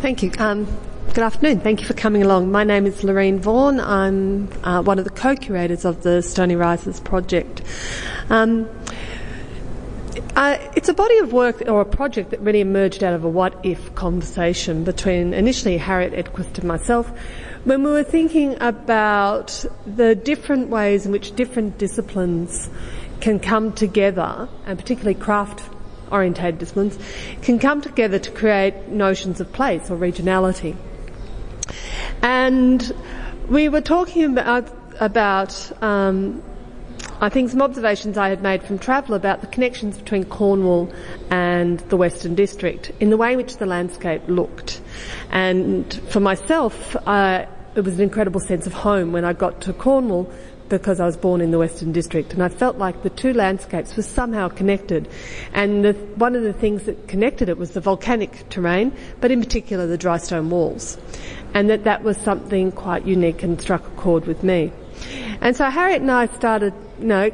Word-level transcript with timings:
Thank 0.00 0.22
you. 0.22 0.30
Um, 0.38 0.64
good 1.08 1.24
afternoon. 1.24 1.58
Thank 1.58 1.80
you 1.80 1.86
for 1.88 1.92
coming 1.92 2.22
along. 2.22 2.52
My 2.52 2.62
name 2.62 2.86
is 2.86 3.02
Laurene 3.02 3.40
Vaughan. 3.40 3.80
I'm 3.80 4.48
uh, 4.62 4.80
one 4.80 5.00
of 5.00 5.04
the 5.04 5.10
co-curators 5.10 5.84
of 5.84 6.04
the 6.04 6.22
Stony 6.22 6.54
Rises 6.54 7.00
project. 7.00 7.62
Um, 8.30 8.68
uh, 10.36 10.56
it's 10.76 10.88
a 10.88 10.94
body 10.94 11.18
of 11.18 11.32
work 11.32 11.62
or 11.66 11.80
a 11.80 11.84
project 11.84 12.30
that 12.30 12.38
really 12.38 12.60
emerged 12.60 13.02
out 13.02 13.12
of 13.12 13.24
a 13.24 13.28
what 13.28 13.58
if 13.64 13.92
conversation 13.96 14.84
between 14.84 15.34
initially 15.34 15.76
Harriet 15.78 16.12
Edquist 16.12 16.58
and 16.58 16.68
myself 16.68 17.10
when 17.64 17.82
we 17.82 17.90
were 17.90 18.04
thinking 18.04 18.56
about 18.60 19.64
the 19.84 20.14
different 20.14 20.68
ways 20.68 21.06
in 21.06 21.10
which 21.10 21.34
different 21.34 21.76
disciplines 21.76 22.70
can 23.20 23.40
come 23.40 23.72
together, 23.72 24.48
and 24.64 24.78
particularly 24.78 25.18
craft 25.18 25.60
orientated 26.10 26.58
disciplines, 26.58 26.98
can 27.42 27.58
come 27.58 27.80
together 27.80 28.18
to 28.18 28.30
create 28.30 28.88
notions 28.88 29.40
of 29.40 29.52
place 29.52 29.90
or 29.90 29.96
regionality. 29.96 30.76
And 32.22 32.92
we 33.48 33.68
were 33.68 33.80
talking 33.80 34.24
about, 34.24 34.68
about 35.00 35.82
um, 35.82 36.42
I 37.20 37.28
think 37.28 37.50
some 37.50 37.62
observations 37.62 38.16
I 38.16 38.28
had 38.28 38.42
made 38.42 38.62
from 38.62 38.78
travel 38.78 39.14
about 39.14 39.40
the 39.40 39.48
connections 39.48 39.98
between 39.98 40.24
Cornwall 40.24 40.92
and 41.30 41.80
the 41.90 41.96
Western 41.96 42.36
District 42.36 42.92
in 43.00 43.10
the 43.10 43.16
way 43.16 43.32
in 43.32 43.38
which 43.38 43.56
the 43.56 43.66
landscape 43.66 44.22
looked. 44.28 44.80
And 45.30 45.92
for 46.10 46.20
myself, 46.20 46.94
uh, 47.06 47.46
it 47.74 47.80
was 47.80 47.94
an 47.94 48.02
incredible 48.02 48.40
sense 48.40 48.66
of 48.66 48.72
home 48.72 49.12
when 49.12 49.24
I 49.24 49.32
got 49.32 49.60
to 49.62 49.72
Cornwall 49.72 50.32
because 50.68 51.00
I 51.00 51.06
was 51.06 51.16
born 51.16 51.40
in 51.40 51.50
the 51.50 51.58
Western 51.58 51.92
District, 51.92 52.32
and 52.32 52.42
I 52.42 52.48
felt 52.48 52.76
like 52.76 53.02
the 53.02 53.10
two 53.10 53.32
landscapes 53.32 53.96
were 53.96 54.02
somehow 54.02 54.48
connected. 54.48 55.08
And 55.52 55.84
the, 55.84 55.92
one 55.92 56.36
of 56.36 56.42
the 56.42 56.52
things 56.52 56.84
that 56.84 57.08
connected 57.08 57.48
it 57.48 57.58
was 57.58 57.72
the 57.72 57.80
volcanic 57.80 58.48
terrain, 58.50 58.92
but 59.20 59.30
in 59.30 59.40
particular 59.40 59.86
the 59.86 59.98
dry 59.98 60.18
stone 60.18 60.50
walls, 60.50 60.98
and 61.54 61.70
that 61.70 61.84
that 61.84 62.02
was 62.02 62.16
something 62.18 62.72
quite 62.72 63.06
unique 63.06 63.42
and 63.42 63.60
struck 63.60 63.86
a 63.86 63.90
chord 63.90 64.26
with 64.26 64.42
me. 64.42 64.72
And 65.40 65.56
so 65.56 65.70
Harriet 65.70 66.02
and 66.02 66.10
I 66.10 66.26
started, 66.26 66.74
know, 66.98 67.30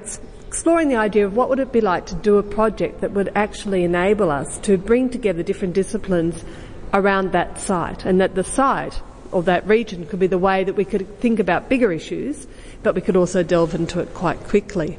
exploring 0.46 0.88
the 0.88 0.96
idea 0.96 1.26
of 1.26 1.34
what 1.34 1.48
would 1.48 1.58
it 1.58 1.72
be 1.72 1.80
like 1.80 2.06
to 2.06 2.14
do 2.14 2.38
a 2.38 2.42
project 2.42 3.00
that 3.00 3.12
would 3.12 3.32
actually 3.34 3.82
enable 3.84 4.30
us 4.30 4.58
to 4.58 4.78
bring 4.78 5.10
together 5.10 5.42
different 5.42 5.74
disciplines 5.74 6.44
around 6.92 7.32
that 7.32 7.58
site, 7.60 8.04
and 8.04 8.20
that 8.20 8.34
the 8.34 8.44
site 8.44 9.02
or 9.34 9.42
that 9.42 9.66
region 9.66 10.06
could 10.06 10.20
be 10.20 10.26
the 10.26 10.38
way 10.38 10.64
that 10.64 10.74
we 10.74 10.84
could 10.84 11.20
think 11.20 11.38
about 11.40 11.68
bigger 11.68 11.92
issues 11.92 12.46
but 12.84 12.94
we 12.94 13.00
could 13.00 13.16
also 13.16 13.42
delve 13.42 13.74
into 13.74 13.98
it 13.98 14.14
quite 14.14 14.38
quickly. 14.44 14.96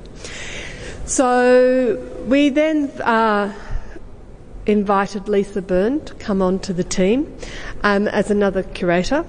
So 1.05 2.03
we 2.27 2.49
then 2.49 2.89
uh, 3.01 3.53
invited 4.65 5.29
Lisa 5.29 5.61
Byrne 5.61 6.03
to 6.05 6.13
come 6.15 6.41
on 6.41 6.59
to 6.59 6.73
the 6.73 6.83
team 6.83 7.37
um, 7.83 8.07
as 8.09 8.31
another 8.31 8.63
curator. 8.63 9.23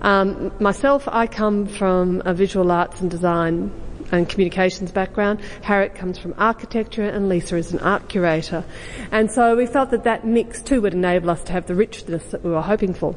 Um, 0.00 0.52
myself, 0.60 1.08
I 1.08 1.26
come 1.26 1.66
from 1.66 2.22
a 2.24 2.32
visual 2.32 2.70
arts 2.70 3.00
and 3.00 3.10
design 3.10 3.72
and 4.12 4.28
communications 4.28 4.92
background. 4.92 5.40
Harriet 5.62 5.96
comes 5.96 6.18
from 6.18 6.34
architecture 6.38 7.02
and 7.02 7.28
Lisa 7.28 7.56
is 7.56 7.72
an 7.72 7.80
art 7.80 8.08
curator. 8.08 8.64
And 9.10 9.30
so 9.30 9.56
we 9.56 9.66
felt 9.66 9.90
that 9.90 10.04
that 10.04 10.24
mix 10.24 10.62
too 10.62 10.80
would 10.82 10.94
enable 10.94 11.30
us 11.30 11.42
to 11.44 11.52
have 11.52 11.66
the 11.66 11.74
richness 11.74 12.24
that 12.26 12.44
we 12.44 12.50
were 12.50 12.62
hoping 12.62 12.94
for. 12.94 13.16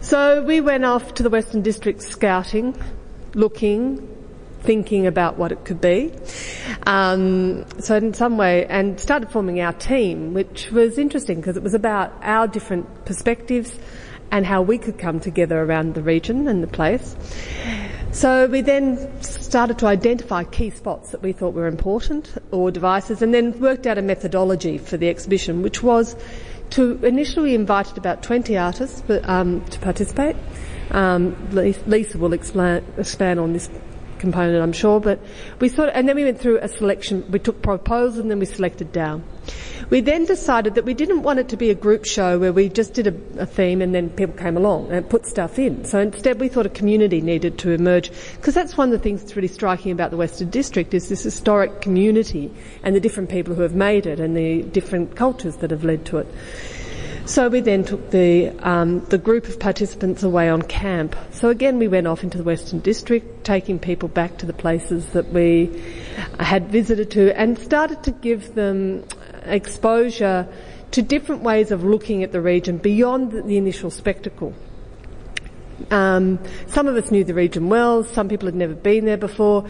So 0.00 0.42
we 0.42 0.60
went 0.60 0.84
off 0.84 1.14
to 1.14 1.22
the 1.22 1.30
Western 1.30 1.62
District 1.62 2.02
scouting 2.02 2.76
looking, 3.34 4.06
thinking 4.60 5.06
about 5.06 5.36
what 5.36 5.52
it 5.52 5.64
could 5.64 5.80
be. 5.80 6.12
Um, 6.86 7.64
so 7.80 7.96
in 7.96 8.14
some 8.14 8.36
way, 8.36 8.66
and 8.66 8.98
started 8.98 9.30
forming 9.30 9.60
our 9.60 9.72
team, 9.72 10.34
which 10.34 10.70
was 10.70 10.98
interesting 10.98 11.40
because 11.40 11.56
it 11.56 11.62
was 11.62 11.74
about 11.74 12.12
our 12.22 12.48
different 12.48 13.04
perspectives 13.04 13.78
and 14.30 14.44
how 14.44 14.62
we 14.62 14.78
could 14.78 14.98
come 14.98 15.20
together 15.20 15.62
around 15.62 15.94
the 15.94 16.02
region 16.02 16.48
and 16.48 16.62
the 16.62 16.66
place. 16.66 17.14
So 18.12 18.46
we 18.46 18.62
then 18.62 19.22
started 19.22 19.78
to 19.80 19.86
identify 19.86 20.44
key 20.44 20.70
spots 20.70 21.10
that 21.10 21.22
we 21.22 21.32
thought 21.32 21.52
were 21.52 21.66
important 21.66 22.32
or 22.50 22.70
devices 22.70 23.20
and 23.20 23.34
then 23.34 23.58
worked 23.60 23.86
out 23.86 23.98
a 23.98 24.02
methodology 24.02 24.78
for 24.78 24.96
the 24.96 25.08
exhibition, 25.08 25.62
which 25.62 25.82
was 25.82 26.16
to 26.70 27.04
initially 27.04 27.54
invited 27.54 27.96
about 27.98 28.22
20 28.22 28.56
artists 28.56 29.02
um, 29.24 29.64
to 29.66 29.78
participate. 29.80 30.36
Um, 30.90 31.36
Lisa 31.52 32.18
will 32.18 32.32
expand 32.32 33.40
on 33.40 33.52
this 33.52 33.68
component, 34.18 34.62
I'm 34.62 34.72
sure, 34.72 35.00
but 35.00 35.20
we 35.60 35.68
sort 35.68 35.88
of, 35.88 35.96
and 35.96 36.08
then 36.08 36.16
we 36.16 36.24
went 36.24 36.40
through 36.40 36.58
a 36.58 36.68
selection. 36.68 37.24
We 37.30 37.38
took 37.38 37.62
proposals 37.62 38.18
and 38.18 38.30
then 38.30 38.38
we 38.38 38.46
selected 38.46 38.92
down. 38.92 39.24
We 39.88 40.00
then 40.00 40.24
decided 40.24 40.74
that 40.74 40.84
we 40.84 40.94
didn't 40.94 41.22
want 41.22 41.38
it 41.38 41.48
to 41.50 41.56
be 41.56 41.70
a 41.70 41.74
group 41.74 42.04
show 42.04 42.38
where 42.38 42.52
we 42.52 42.68
just 42.68 42.94
did 42.94 43.06
a, 43.06 43.42
a 43.42 43.46
theme 43.46 43.80
and 43.80 43.94
then 43.94 44.10
people 44.10 44.34
came 44.34 44.56
along 44.56 44.90
and 44.90 45.08
put 45.08 45.26
stuff 45.26 45.58
in. 45.58 45.84
So 45.84 46.00
instead 46.00 46.40
we 46.40 46.48
thought 46.48 46.66
a 46.66 46.70
community 46.70 47.20
needed 47.20 47.58
to 47.58 47.70
emerge 47.70 48.10
because 48.34 48.54
that's 48.54 48.76
one 48.76 48.88
of 48.88 48.92
the 48.92 48.98
things 48.98 49.20
that's 49.20 49.36
really 49.36 49.48
striking 49.48 49.92
about 49.92 50.10
the 50.10 50.16
Western 50.16 50.50
District 50.50 50.92
is 50.92 51.08
this 51.08 51.22
historic 51.22 51.80
community 51.80 52.52
and 52.82 52.96
the 52.96 53.00
different 53.00 53.30
people 53.30 53.54
who 53.54 53.62
have 53.62 53.74
made 53.74 54.06
it 54.06 54.18
and 54.18 54.36
the 54.36 54.62
different 54.62 55.14
cultures 55.14 55.56
that 55.58 55.70
have 55.70 55.84
led 55.84 56.04
to 56.06 56.18
it. 56.18 56.26
So 57.26 57.48
we 57.48 57.60
then 57.60 57.82
took 57.82 58.12
the 58.12 58.50
um, 58.60 59.04
the 59.06 59.18
group 59.18 59.48
of 59.48 59.58
participants 59.58 60.22
away 60.22 60.48
on 60.48 60.62
camp. 60.62 61.16
So 61.32 61.48
again, 61.48 61.80
we 61.80 61.88
went 61.88 62.06
off 62.06 62.22
into 62.22 62.38
the 62.38 62.44
Western 62.44 62.78
District, 62.78 63.44
taking 63.44 63.80
people 63.80 64.08
back 64.08 64.38
to 64.38 64.46
the 64.46 64.52
places 64.52 65.08
that 65.08 65.32
we 65.32 65.82
had 66.38 66.68
visited 66.70 67.10
to, 67.10 67.36
and 67.36 67.58
started 67.58 68.04
to 68.04 68.12
give 68.12 68.54
them 68.54 69.04
exposure 69.42 70.46
to 70.92 71.02
different 71.02 71.42
ways 71.42 71.72
of 71.72 71.82
looking 71.82 72.22
at 72.22 72.30
the 72.30 72.40
region 72.40 72.78
beyond 72.78 73.32
the 73.32 73.56
initial 73.56 73.90
spectacle. 73.90 74.54
Um, 75.90 76.38
some 76.68 76.86
of 76.86 76.94
us 76.94 77.10
knew 77.10 77.24
the 77.24 77.34
region 77.34 77.68
well, 77.68 78.04
some 78.04 78.28
people 78.28 78.46
had 78.46 78.54
never 78.54 78.74
been 78.74 79.04
there 79.04 79.16
before. 79.16 79.66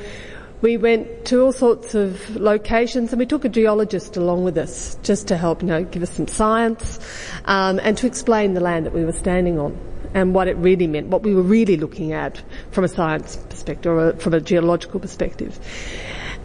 We 0.66 0.78
went 0.78 1.27
to 1.27 1.43
all 1.43 1.53
sorts 1.53 1.94
of 1.94 2.28
locations 2.34 3.12
and 3.12 3.21
we 3.21 3.27
took 3.27 3.44
a 3.44 3.49
geologist 3.49 4.16
along 4.16 4.43
with 4.43 4.59
us 4.59 4.99
just 5.04 5.28
to 5.28 5.37
help, 5.37 5.62
you 5.62 5.69
know, 5.69 5.84
give 5.84 6.03
us 6.03 6.10
some 6.10 6.27
science 6.27 6.99
um, 7.44 7.78
and 7.84 7.97
to 7.99 8.06
explain 8.09 8.54
the 8.54 8.60
land 8.60 8.84
that 8.84 8.93
we 8.93 9.04
were 9.04 9.12
standing 9.12 9.60
on 9.60 9.78
and 10.12 10.34
what 10.34 10.49
it 10.49 10.56
really 10.56 10.88
meant, 10.88 11.06
what 11.06 11.22
we 11.22 11.37
were 11.37 11.43
really 11.43 11.77
looking 11.77 12.12
at 12.12 12.43
from 12.72 12.82
a 12.82 12.88
science 12.88 13.37
perspective 13.49 13.93
or 13.93 14.15
from 14.15 14.34
a 14.34 14.41
geological 14.41 14.99
perspective. 14.99 15.56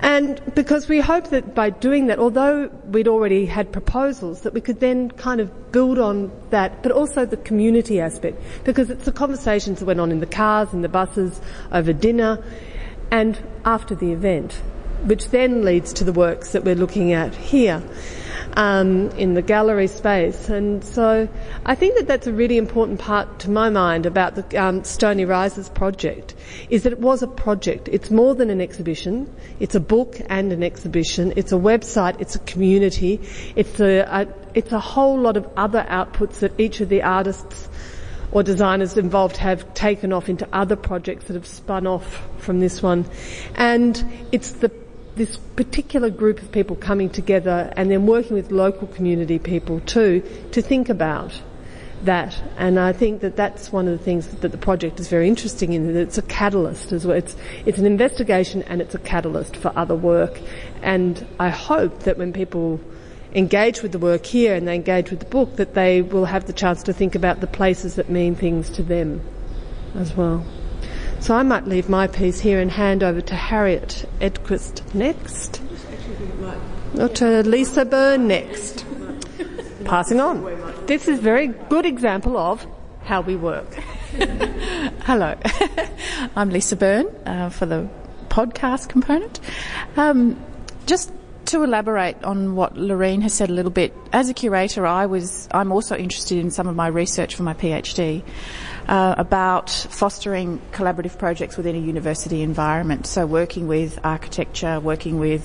And 0.02 0.40
because 0.54 0.88
we 0.88 1.00
hoped 1.00 1.32
that 1.32 1.56
by 1.56 1.72
doing 1.72 2.06
that, 2.06 2.20
although 2.20 2.68
we'd 2.92 3.08
already 3.08 3.48
had 3.48 3.72
proposals, 3.72 4.42
that 4.42 4.54
we 4.54 4.62
could 4.62 4.80
then 4.80 5.10
kind 5.10 5.42
of 5.42 5.72
build 5.72 5.98
on 5.98 6.32
that, 6.52 6.84
but 6.84 6.92
also 6.92 7.26
the 7.26 7.38
community 7.38 8.00
aspect, 8.00 8.40
because 8.66 8.92
it's 8.92 9.06
the 9.06 9.12
conversations 9.12 9.80
that 9.80 9.86
went 9.86 10.00
on 10.00 10.12
in 10.12 10.20
the 10.20 10.28
cars, 10.28 10.74
in 10.74 10.84
the 10.84 10.90
buses, 10.90 11.42
over 11.72 11.92
dinner 11.92 12.38
and 13.12 13.38
after 13.66 13.94
the 13.94 14.12
event, 14.12 14.54
which 15.04 15.30
then 15.30 15.64
leads 15.64 15.94
to 15.94 16.04
the 16.04 16.14
works 16.14 16.54
that 16.54 16.64
we're 16.64 16.76
looking 16.76 17.14
at 17.14 17.36
here 17.36 17.84
um, 18.54 19.10
in 19.12 19.34
the 19.34 19.42
gallery 19.42 19.88
space. 19.88 20.50
And 20.50 20.84
so 20.84 21.28
I 21.66 21.76
think 21.76 21.96
that 21.98 22.08
that's 22.08 22.28
a 22.28 22.34
really 22.34 22.58
important 22.58 23.00
part 23.00 23.40
to 23.40 23.50
my 23.50 23.70
mind 23.70 24.06
about 24.06 24.36
the 24.36 24.58
um, 24.58 24.84
Stony 24.84 25.26
Rises 25.26 25.70
project, 25.70 26.36
is 26.70 26.84
that 26.84 26.94
it 26.94 27.00
was 27.00 27.22
a 27.22 27.28
project. 27.28 27.90
It's 27.92 28.12
more 28.12 28.36
than 28.36 28.50
an 28.50 28.62
exhibition. 28.62 29.34
It's 29.60 29.76
a 29.76 29.80
book 29.80 30.20
and 30.30 30.52
an 30.52 30.64
exhibition. 30.64 31.34
It's 31.36 31.52
a 31.52 31.56
website. 31.56 32.20
It's 32.20 32.36
a 32.36 32.40
community. 32.40 33.22
It's 33.56 33.80
a, 33.80 34.00
a 34.00 34.28
it's 34.54 34.74
a 34.74 34.80
whole 34.80 35.18
lot 35.18 35.38
of 35.38 35.48
other 35.56 35.86
outputs 35.90 36.40
that 36.40 36.60
each 36.60 36.82
of 36.82 36.90
the 36.90 37.04
artists 37.04 37.70
or 38.32 38.44
designers 38.44 38.98
involved 38.98 39.38
have 39.38 39.74
taken 39.74 40.14
off 40.14 40.30
into 40.30 40.48
other 40.54 40.76
projects 40.76 41.26
that 41.26 41.34
have 41.34 41.48
spun 41.48 41.88
off 41.88 42.22
from 42.38 42.60
this 42.60 42.82
one. 42.82 43.06
And 43.56 44.04
it's 44.32 44.52
the 44.52 44.72
this 45.16 45.38
particular 45.56 46.10
group 46.10 46.42
of 46.42 46.52
people 46.52 46.76
coming 46.76 47.10
together 47.10 47.72
and 47.76 47.92
then 47.92 48.06
working 48.06 48.34
with 48.34 48.50
local 48.50 48.88
community 48.88 49.38
people 49.40 49.80
too 49.82 50.24
to 50.52 50.62
think 50.62 50.88
about 50.90 51.42
that. 52.04 52.42
And 52.58 52.80
I 52.80 52.94
think 52.94 53.22
that 53.22 53.36
that's 53.36 53.72
one 53.72 53.88
of 53.88 53.98
the 53.98 54.04
things 54.04 54.28
that 54.28 54.52
the 54.52 54.58
project 54.58 55.00
is 55.00 55.08
very 55.08 55.28
interesting 55.28 55.74
in, 55.74 55.94
that 55.94 56.00
it's 56.00 56.18
a 56.18 56.24
catalyst 56.24 56.92
as 56.92 57.06
well. 57.06 57.18
It's, 57.18 57.36
it's 57.66 57.78
an 57.78 57.86
investigation 57.86 58.64
and 58.64 58.82
it's 58.82 58.96
a 58.96 59.00
catalyst 59.00 59.56
for 59.56 59.72
other 59.76 59.96
work. 59.96 60.40
And 60.82 61.28
I 61.40 61.50
hope 61.50 62.04
that 62.04 62.18
when 62.18 62.34
people 62.34 62.80
engage 63.34 63.82
with 63.82 63.92
the 63.92 64.00
work 64.00 64.26
here 64.26 64.56
and 64.56 64.68
they 64.68 64.76
engage 64.76 65.10
with 65.10 65.20
the 65.20 65.26
book, 65.26 65.56
that 65.56 65.74
they 65.74 66.02
will 66.02 66.26
have 66.26 66.46
the 66.46 66.54
chance 66.54 66.84
to 66.84 66.94
think 66.94 67.16
about 67.16 67.40
the 67.40 67.48
places 67.48 67.96
that 67.96 68.10
mean 68.10 68.36
things 68.36 68.70
to 68.72 68.84
them 68.84 69.22
as 69.96 70.16
well. 70.16 70.46
So 71.20 71.36
I 71.36 71.44
might 71.44 71.68
leave 71.68 71.88
my 71.88 72.08
piece 72.08 72.40
here 72.40 72.60
and 72.60 72.72
hand 72.72 73.04
over 73.04 73.22
to 73.22 73.36
Harriet 73.36 74.10
Edquist 74.20 74.94
next. 74.96 75.62
Or 76.98 77.08
to 77.10 77.44
Lisa 77.44 77.86
Byrne 77.86 78.28
next. 78.28 78.86
Passing 79.86 80.20
on. 80.20 80.44
This 80.88 81.08
is 81.08 81.20
a 81.20 81.22
very 81.22 81.48
good 81.48 81.86
example 81.86 82.38
of 82.38 82.66
how 83.04 83.22
we 83.22 83.36
work. 83.36 83.74
Hello, 85.04 85.36
I'm 86.36 86.50
Lisa 86.50 86.76
Byrne 86.76 87.08
uh, 87.26 87.50
for 87.50 87.66
the 87.66 87.88
podcast 88.30 88.90
component. 88.90 89.40
Um, 89.96 90.44
just 90.86 91.12
to 91.52 91.64
elaborate 91.64 92.24
on 92.24 92.56
what 92.56 92.76
Laurene 92.76 93.22
has 93.22 93.34
said 93.34 93.50
a 93.50 93.54
little 93.54 93.72
bit, 93.72 93.94
as 94.14 94.30
a 94.30 94.34
curator, 94.34 94.88
I 94.88 95.06
was 95.06 95.50
I'm 95.52 95.74
also 95.74 95.98
interested 95.98 96.38
in 96.38 96.50
some 96.50 96.68
of 96.68 96.78
my 96.78 96.88
research 96.88 97.36
for 97.36 97.44
my 97.44 97.54
PhD 97.54 98.24
uh, 98.88 99.16
about 99.18 99.70
fostering 99.70 100.62
collaborative 100.72 101.18
projects 101.18 101.58
within 101.58 101.76
a 101.76 101.80
university 101.80 102.42
environment. 102.42 103.06
So 103.06 103.26
working 103.26 103.68
with 103.68 104.00
architecture, 104.04 104.80
working 104.80 105.20
with 105.20 105.44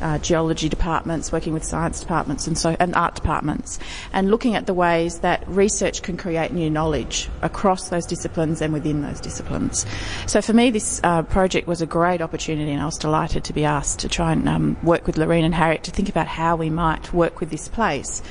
uh, 0.00 0.18
geology 0.18 0.68
departments, 0.68 1.32
working 1.32 1.52
with 1.52 1.64
science 1.64 2.00
departments 2.00 2.46
and 2.46 2.56
so 2.56 2.76
and 2.78 2.94
art 2.94 3.14
departments, 3.14 3.78
and 4.12 4.30
looking 4.30 4.54
at 4.54 4.66
the 4.66 4.74
ways 4.74 5.20
that 5.20 5.46
research 5.48 6.02
can 6.02 6.16
create 6.16 6.52
new 6.52 6.70
knowledge 6.70 7.28
across 7.42 7.88
those 7.88 8.06
disciplines 8.06 8.60
and 8.60 8.72
within 8.72 9.02
those 9.02 9.20
disciplines. 9.20 9.86
So 10.26 10.40
for 10.40 10.52
me, 10.52 10.70
this 10.70 11.00
uh, 11.04 11.22
project 11.22 11.66
was 11.66 11.82
a 11.82 11.86
great 11.86 12.20
opportunity, 12.20 12.72
and 12.72 12.82
I 12.82 12.86
was 12.86 12.98
delighted 12.98 13.44
to 13.44 13.52
be 13.52 13.64
asked 13.64 14.00
to 14.00 14.08
try 14.08 14.32
and 14.32 14.48
um, 14.48 14.76
work 14.82 15.06
with 15.06 15.16
Laurene 15.16 15.44
and 15.44 15.54
Harriet 15.54 15.84
to 15.84 15.90
think 15.90 16.08
about 16.08 16.26
how 16.26 16.56
we 16.56 16.70
might 16.70 17.12
work 17.12 17.40
with 17.40 17.50
this 17.50 17.68
place. 17.68 18.22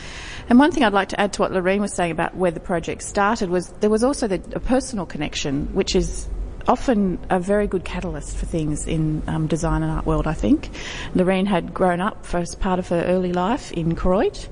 And 0.48 0.60
one 0.60 0.72
thing 0.72 0.84
I'd 0.84 0.94
like 0.94 1.10
to 1.10 1.20
add 1.20 1.34
to 1.34 1.42
what 1.42 1.52
Laurene 1.52 1.82
was 1.82 1.94
saying 1.94 2.12
about 2.12 2.36
where 2.36 2.52
the 2.52 2.60
project 2.60 3.02
started 3.02 3.50
was 3.50 3.70
there 3.80 3.90
was 3.90 4.04
also 4.04 4.28
the, 4.28 4.42
a 4.54 4.60
personal 4.60 5.06
connection, 5.06 5.74
which 5.74 5.96
is 5.96 6.28
often 6.68 7.20
a 7.30 7.40
very 7.40 7.68
good 7.68 7.84
catalyst 7.84 8.38
for 8.38 8.46
things 8.46 8.88
in 8.88 9.22
um, 9.28 9.48
design 9.48 9.84
and 9.84 9.92
art 9.92 10.06
world, 10.06 10.28
I 10.28 10.34
think. 10.34 10.70
Laurene 11.14 11.48
had 11.48 11.74
grown 11.74 12.02
up 12.02 12.26
for 12.26 12.38
as 12.38 12.56
part 12.56 12.80
of 12.80 12.88
her 12.90 13.04
early 13.04 13.34
life 13.34 13.72
in 13.72 13.96
Koroit, 13.96 14.48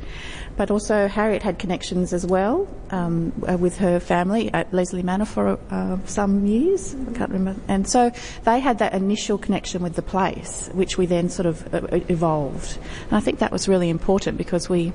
but 0.56 0.70
also 0.70 1.08
Harriet 1.08 1.42
had 1.42 1.58
connections 1.58 2.14
as 2.14 2.26
well 2.26 2.68
um, 2.92 3.34
uh, 3.50 3.58
with 3.58 3.78
her 3.78 4.00
family 4.00 4.54
at 4.54 4.72
Leslie 4.74 5.04
Manor 5.04 5.26
for 5.26 5.60
uh, 5.72 5.98
some 6.06 6.46
years. 6.46 6.96
I 7.10 7.14
can't 7.14 7.32
remember. 7.32 7.60
And 7.68 7.88
so 7.88 8.12
they 8.44 8.60
had 8.60 8.80
that 8.80 8.94
initial 8.94 9.38
connection 9.38 9.82
with 9.82 9.96
the 9.96 10.04
place, 10.04 10.70
which 10.74 10.98
we 10.98 11.06
then 11.06 11.30
sort 11.30 11.48
of 11.48 11.74
uh, 11.74 11.88
evolved. 12.08 12.78
And 13.06 13.14
I 13.14 13.20
think 13.20 13.40
that 13.40 13.52
was 13.52 13.68
really 13.68 13.90
important 13.90 14.38
because 14.38 14.70
we 14.70 14.94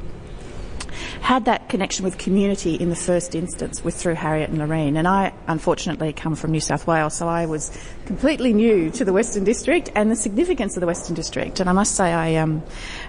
had 1.20 1.44
that 1.46 1.68
connection 1.68 2.04
with 2.04 2.18
community 2.18 2.74
in 2.74 2.90
the 2.90 2.96
first 2.96 3.34
instance 3.34 3.84
with 3.84 3.94
through 3.94 4.14
Harriet 4.14 4.50
and 4.50 4.58
Laurene. 4.58 4.96
And 4.96 5.06
I 5.06 5.32
unfortunately 5.46 6.12
come 6.12 6.34
from 6.34 6.52
New 6.52 6.60
South 6.60 6.86
Wales, 6.86 7.14
so 7.14 7.28
I 7.28 7.46
was 7.46 7.76
completely 8.06 8.52
new 8.52 8.90
to 8.90 9.04
the 9.04 9.12
Western 9.12 9.44
District 9.44 9.90
and 9.94 10.10
the 10.10 10.16
significance 10.16 10.76
of 10.76 10.80
the 10.80 10.86
Western 10.86 11.14
District. 11.14 11.60
And 11.60 11.68
I 11.68 11.72
must 11.72 11.94
say 11.94 12.12
I 12.12 12.36
um, 12.36 12.62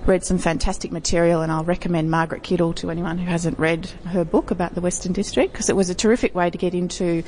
read 0.05 0.23
some 0.23 0.37
fantastic 0.37 0.91
material 0.91 1.41
and 1.41 1.51
I'll 1.51 1.63
recommend 1.63 2.11
Margaret 2.11 2.43
Kiddle 2.43 2.73
to 2.73 2.89
anyone 2.91 3.17
who 3.17 3.25
hasn't 3.25 3.59
read 3.59 3.85
her 4.07 4.25
book 4.25 4.51
about 4.51 4.75
the 4.75 4.81
Western 4.81 5.13
District 5.13 5.51
because 5.51 5.69
it 5.69 5.75
was 5.75 5.89
a 5.89 5.95
terrific 5.95 6.35
way 6.35 6.49
to 6.49 6.57
get 6.57 6.73
into 6.73 7.23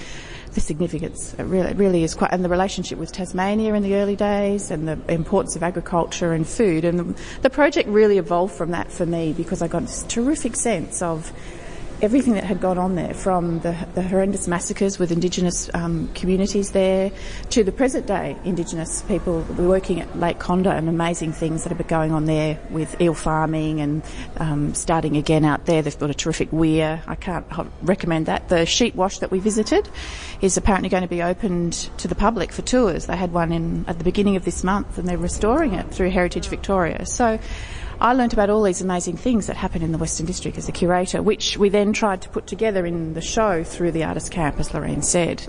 the 0.53 0.61
significance. 0.61 1.33
It 1.35 1.43
really, 1.43 1.69
it 1.69 1.77
really 1.77 2.03
is 2.03 2.15
quite, 2.15 2.31
and 2.31 2.43
the 2.43 2.49
relationship 2.49 2.97
with 2.99 3.11
Tasmania 3.11 3.73
in 3.73 3.83
the 3.83 3.95
early 3.95 4.15
days 4.15 4.71
and 4.71 4.87
the 4.87 4.99
importance 5.11 5.55
of 5.55 5.63
agriculture 5.63 6.33
and 6.33 6.47
food. 6.47 6.85
And 6.85 6.99
the, 6.99 7.21
the 7.41 7.49
project 7.49 7.87
really 7.89 8.17
evolved 8.17 8.53
from 8.53 8.71
that 8.71 8.91
for 8.91 9.05
me 9.05 9.33
because 9.33 9.61
I 9.61 9.67
got 9.67 9.83
this 9.83 10.03
terrific 10.03 10.55
sense 10.55 11.01
of 11.01 11.31
everything 12.01 12.33
that 12.33 12.43
had 12.43 12.59
gone 12.59 12.77
on 12.77 12.95
there, 12.95 13.13
from 13.13 13.59
the, 13.59 13.75
the 13.93 14.01
horrendous 14.01 14.47
massacres 14.47 14.97
with 14.97 15.11
Indigenous 15.11 15.69
um, 15.73 16.07
communities 16.13 16.71
there 16.71 17.11
to 17.51 17.63
the 17.63 17.71
present 17.71 18.07
day 18.07 18.35
Indigenous 18.43 19.03
people 19.03 19.41
working 19.57 20.01
at 20.01 20.19
Lake 20.19 20.39
Condah 20.39 20.75
and 20.75 20.89
amazing 20.89 21.31
things 21.31 21.63
that 21.63 21.69
have 21.69 21.77
been 21.77 21.87
going 21.87 22.11
on 22.11 22.25
there 22.25 22.59
with 22.69 22.99
eel 22.99 23.13
farming 23.13 23.81
and 23.81 24.03
um, 24.37 24.73
starting 24.73 25.15
again 25.17 25.45
out 25.45 25.65
there. 25.65 25.81
They've 25.81 25.97
got 25.97 26.09
a 26.09 26.15
terrific 26.15 26.51
weir. 26.51 27.03
I 27.07 27.15
can't 27.15 27.45
recommend 27.81 28.25
that. 28.25 28.49
The 28.49 28.65
sheep 28.65 28.95
wash 28.95 29.19
that 29.19 29.31
we 29.31 29.39
visited 29.39 29.87
is 30.41 30.57
apparently 30.57 30.89
going 30.89 31.03
to 31.03 31.09
be 31.09 31.21
opened 31.21 31.73
to 31.97 32.07
the 32.07 32.15
public 32.15 32.51
for 32.51 32.63
tours. 32.63 33.05
They 33.05 33.15
had 33.15 33.31
one 33.31 33.51
in 33.51 33.85
at 33.87 33.97
the 33.97 34.03
beginning 34.03 34.35
of 34.35 34.45
this 34.45 34.63
month 34.63 34.97
and 34.97 35.07
they're 35.07 35.17
restoring 35.17 35.73
it 35.73 35.91
through 35.91 36.09
Heritage 36.09 36.47
Victoria. 36.47 37.05
So 37.05 37.39
I 38.01 38.13
learnt 38.13 38.33
about 38.33 38.49
all 38.49 38.63
these 38.63 38.81
amazing 38.81 39.17
things 39.17 39.45
that 39.45 39.55
happened 39.55 39.83
in 39.83 39.91
the 39.91 39.99
Western 39.99 40.25
District 40.25 40.57
as 40.57 40.67
a 40.67 40.71
curator, 40.71 41.21
which 41.21 41.55
we 41.55 41.69
then 41.69 41.93
tried 41.93 42.23
to 42.23 42.29
put 42.29 42.47
together 42.47 42.83
in 42.83 43.13
the 43.13 43.21
show 43.21 43.63
through 43.63 43.91
the 43.91 44.03
artist 44.05 44.31
camp, 44.31 44.59
as 44.59 44.69
Laurene 44.69 45.03
said. 45.03 45.45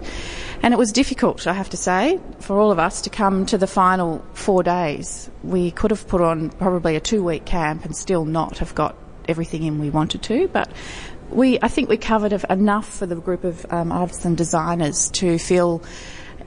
And 0.63 0.75
it 0.75 0.77
was 0.77 0.93
difficult, 0.93 1.47
I 1.47 1.55
have 1.55 1.71
to 1.71 1.79
say, 1.79 2.21
for 2.41 2.61
all 2.61 2.71
of 2.71 2.79
us 2.79 3.01
to 3.03 3.11
come 3.11 3.47
to 3.47 3.57
the 3.57 3.67
final 3.67 4.23
four 4.35 4.63
days. 4.63 5.31
We 5.43 5.71
could 5.71 5.91
have 5.91 6.07
put 6.07 6.21
on 6.21 6.51
probably 6.51 6.95
a 6.95 7.01
two 7.01 7.25
week 7.25 7.47
camp 7.47 7.87
and 7.87 7.97
still 7.97 8.27
not 8.27 8.59
have 8.59 8.75
got 8.75 8.97
everything 9.27 9.63
in 9.63 9.79
we 9.79 9.89
wanted 9.89 10.23
to, 10.25 10.47
but 10.49 10.71
we, 11.31 11.59
I 11.63 11.69
think 11.69 11.89
we 11.89 11.97
covered 11.97 12.35
enough 12.51 12.87
for 12.87 13.07
the 13.07 13.17
group 13.17 13.45
of 13.45 13.65
um, 13.71 13.91
artists 13.91 14.27
and 14.27 14.37
designers 14.37 15.09
to 15.13 15.39
feel 15.39 15.83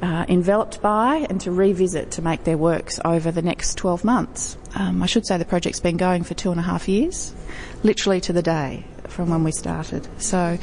uh, 0.01 0.25
enveloped 0.27 0.81
by 0.81 1.25
and 1.29 1.39
to 1.41 1.51
revisit 1.51 2.11
to 2.11 2.21
make 2.21 2.43
their 2.43 2.57
works 2.57 2.99
over 3.03 3.31
the 3.31 3.41
next 3.41 3.77
12 3.77 4.03
months. 4.03 4.57
Um, 4.75 5.01
I 5.01 5.05
should 5.05 5.25
say 5.25 5.37
the 5.37 5.45
project's 5.45 5.79
been 5.79 5.97
going 5.97 6.23
for 6.23 6.33
two 6.33 6.51
and 6.51 6.59
a 6.59 6.63
half 6.63 6.87
years, 6.87 7.33
literally 7.83 8.21
to 8.21 8.33
the 8.33 8.41
day 8.41 8.85
from 9.07 9.29
when 9.29 9.43
we 9.43 9.51
started. 9.51 10.07
So 10.21 10.57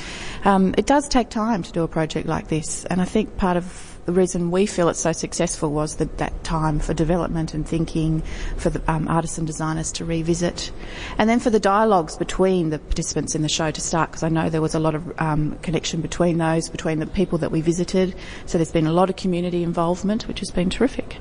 um, 0.44 0.74
it 0.76 0.86
does 0.86 1.08
take 1.08 1.30
time 1.30 1.62
to 1.62 1.72
do 1.72 1.82
a 1.82 1.88
project 1.88 2.26
like 2.26 2.48
this, 2.48 2.84
and 2.86 3.00
I 3.00 3.04
think 3.04 3.36
part 3.36 3.56
of 3.56 3.91
the 4.04 4.12
reason 4.12 4.50
we 4.50 4.66
feel 4.66 4.88
it's 4.88 5.00
so 5.00 5.12
successful 5.12 5.70
was 5.70 5.96
that, 5.96 6.18
that 6.18 6.42
time 6.42 6.80
for 6.80 6.92
development 6.92 7.54
and 7.54 7.66
thinking 7.66 8.22
for 8.56 8.70
the 8.70 8.82
um, 8.90 9.06
artists 9.06 9.38
and 9.38 9.46
designers 9.46 9.92
to 9.92 10.04
revisit. 10.04 10.72
And 11.18 11.30
then 11.30 11.38
for 11.38 11.50
the 11.50 11.60
dialogues 11.60 12.16
between 12.16 12.70
the 12.70 12.78
participants 12.78 13.34
in 13.34 13.42
the 13.42 13.48
show 13.48 13.70
to 13.70 13.80
start, 13.80 14.10
because 14.10 14.22
I 14.24 14.28
know 14.28 14.50
there 14.50 14.60
was 14.60 14.74
a 14.74 14.80
lot 14.80 14.94
of 14.94 15.20
um, 15.20 15.56
connection 15.62 16.00
between 16.00 16.38
those, 16.38 16.68
between 16.68 16.98
the 16.98 17.06
people 17.06 17.38
that 17.38 17.52
we 17.52 17.60
visited. 17.60 18.14
So 18.46 18.58
there's 18.58 18.72
been 18.72 18.86
a 18.86 18.92
lot 18.92 19.08
of 19.08 19.16
community 19.16 19.62
involvement, 19.62 20.26
which 20.26 20.40
has 20.40 20.50
been 20.50 20.68
terrific. 20.68 21.18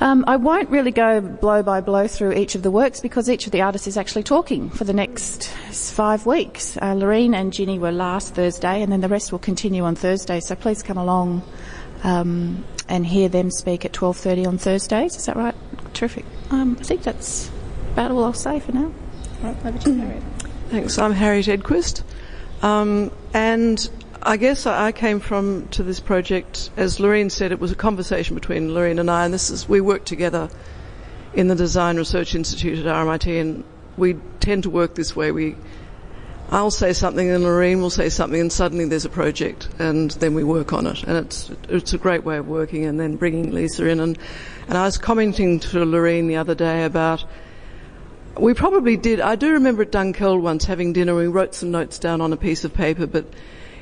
Um, 0.00 0.24
I 0.28 0.36
won't 0.36 0.70
really 0.70 0.92
go 0.92 1.20
blow 1.20 1.62
by 1.62 1.80
blow 1.80 2.06
through 2.06 2.34
each 2.34 2.54
of 2.54 2.62
the 2.62 2.70
works 2.70 3.00
because 3.00 3.28
each 3.28 3.46
of 3.46 3.52
the 3.52 3.62
artists 3.62 3.88
is 3.88 3.96
actually 3.96 4.22
talking 4.22 4.70
for 4.70 4.84
the 4.84 4.92
next 4.92 5.48
five 5.48 6.24
weeks. 6.24 6.76
Uh, 6.76 6.94
Laurene 6.94 7.34
and 7.34 7.52
Ginny 7.52 7.78
were 7.80 7.90
last 7.90 8.34
Thursday, 8.34 8.80
and 8.80 8.92
then 8.92 9.00
the 9.00 9.08
rest 9.08 9.32
will 9.32 9.40
continue 9.40 9.82
on 9.82 9.96
Thursday. 9.96 10.38
So 10.38 10.54
please 10.54 10.84
come 10.84 10.98
along 10.98 11.42
um, 12.04 12.64
and 12.88 13.04
hear 13.04 13.28
them 13.28 13.50
speak 13.50 13.84
at 13.84 13.92
12:30 13.92 14.46
on 14.46 14.58
Thursdays. 14.58 15.16
Is 15.16 15.26
that 15.26 15.36
right? 15.36 15.54
Terrific. 15.94 16.24
Um, 16.50 16.76
I 16.78 16.84
think 16.84 17.02
that's 17.02 17.50
about 17.92 18.12
all 18.12 18.24
I'll 18.24 18.32
say 18.32 18.60
for 18.60 18.72
now. 18.72 18.92
Right, 19.42 19.56
over 19.66 19.78
to 19.78 19.90
you, 19.90 19.98
Harriet. 19.98 20.22
Thanks. 20.68 20.98
I'm 20.98 21.12
Harriet 21.12 21.46
Edquist, 21.46 22.02
um, 22.62 23.10
and 23.34 23.90
I 24.22 24.36
guess 24.36 24.66
I 24.66 24.90
came 24.92 25.20
from 25.20 25.68
to 25.68 25.82
this 25.82 26.00
project, 26.00 26.70
as 26.76 26.98
Laurene 26.98 27.30
said, 27.30 27.52
it 27.52 27.60
was 27.60 27.70
a 27.70 27.76
conversation 27.76 28.34
between 28.34 28.70
Laurene 28.70 28.98
and 28.98 29.10
I, 29.10 29.24
and 29.24 29.32
this 29.32 29.48
is 29.48 29.68
we 29.68 29.80
work 29.80 30.04
together 30.04 30.50
in 31.34 31.46
the 31.48 31.54
Design 31.54 31.96
Research 31.96 32.34
Institute 32.34 32.84
at 32.84 32.86
RMIT, 32.86 33.40
and 33.40 33.64
we 33.96 34.14
tend 34.40 34.64
to 34.64 34.70
work 34.70 34.96
this 34.96 35.14
way. 35.14 35.30
We, 35.30 35.54
I'll 36.50 36.72
say 36.72 36.92
something, 36.92 37.30
and 37.30 37.44
Laurene 37.44 37.80
will 37.80 37.90
say 37.90 38.08
something, 38.08 38.40
and 38.40 38.52
suddenly 38.52 38.86
there's 38.86 39.04
a 39.04 39.10
project, 39.10 39.68
and 39.78 40.10
then 40.12 40.34
we 40.34 40.42
work 40.42 40.72
on 40.72 40.86
it, 40.86 41.04
and 41.04 41.16
it's 41.16 41.50
it's 41.68 41.92
a 41.92 41.98
great 41.98 42.24
way 42.24 42.38
of 42.38 42.48
working, 42.48 42.86
and 42.86 42.98
then 42.98 43.16
bringing 43.16 43.52
Lisa 43.52 43.86
in, 43.86 44.00
and 44.00 44.18
and 44.66 44.76
I 44.76 44.84
was 44.84 44.98
commenting 44.98 45.60
to 45.60 45.84
Laurene 45.84 46.26
the 46.26 46.36
other 46.36 46.56
day 46.56 46.84
about. 46.84 47.24
We 48.36 48.54
probably 48.54 48.96
did. 48.96 49.20
I 49.20 49.36
do 49.36 49.52
remember 49.52 49.82
at 49.82 49.90
Dunkeld 49.90 50.40
once 50.40 50.64
having 50.64 50.92
dinner. 50.92 51.14
We 51.14 51.26
wrote 51.26 51.54
some 51.54 51.72
notes 51.72 51.98
down 51.98 52.20
on 52.20 52.32
a 52.32 52.36
piece 52.36 52.64
of 52.64 52.72
paper, 52.72 53.06
but 53.06 53.24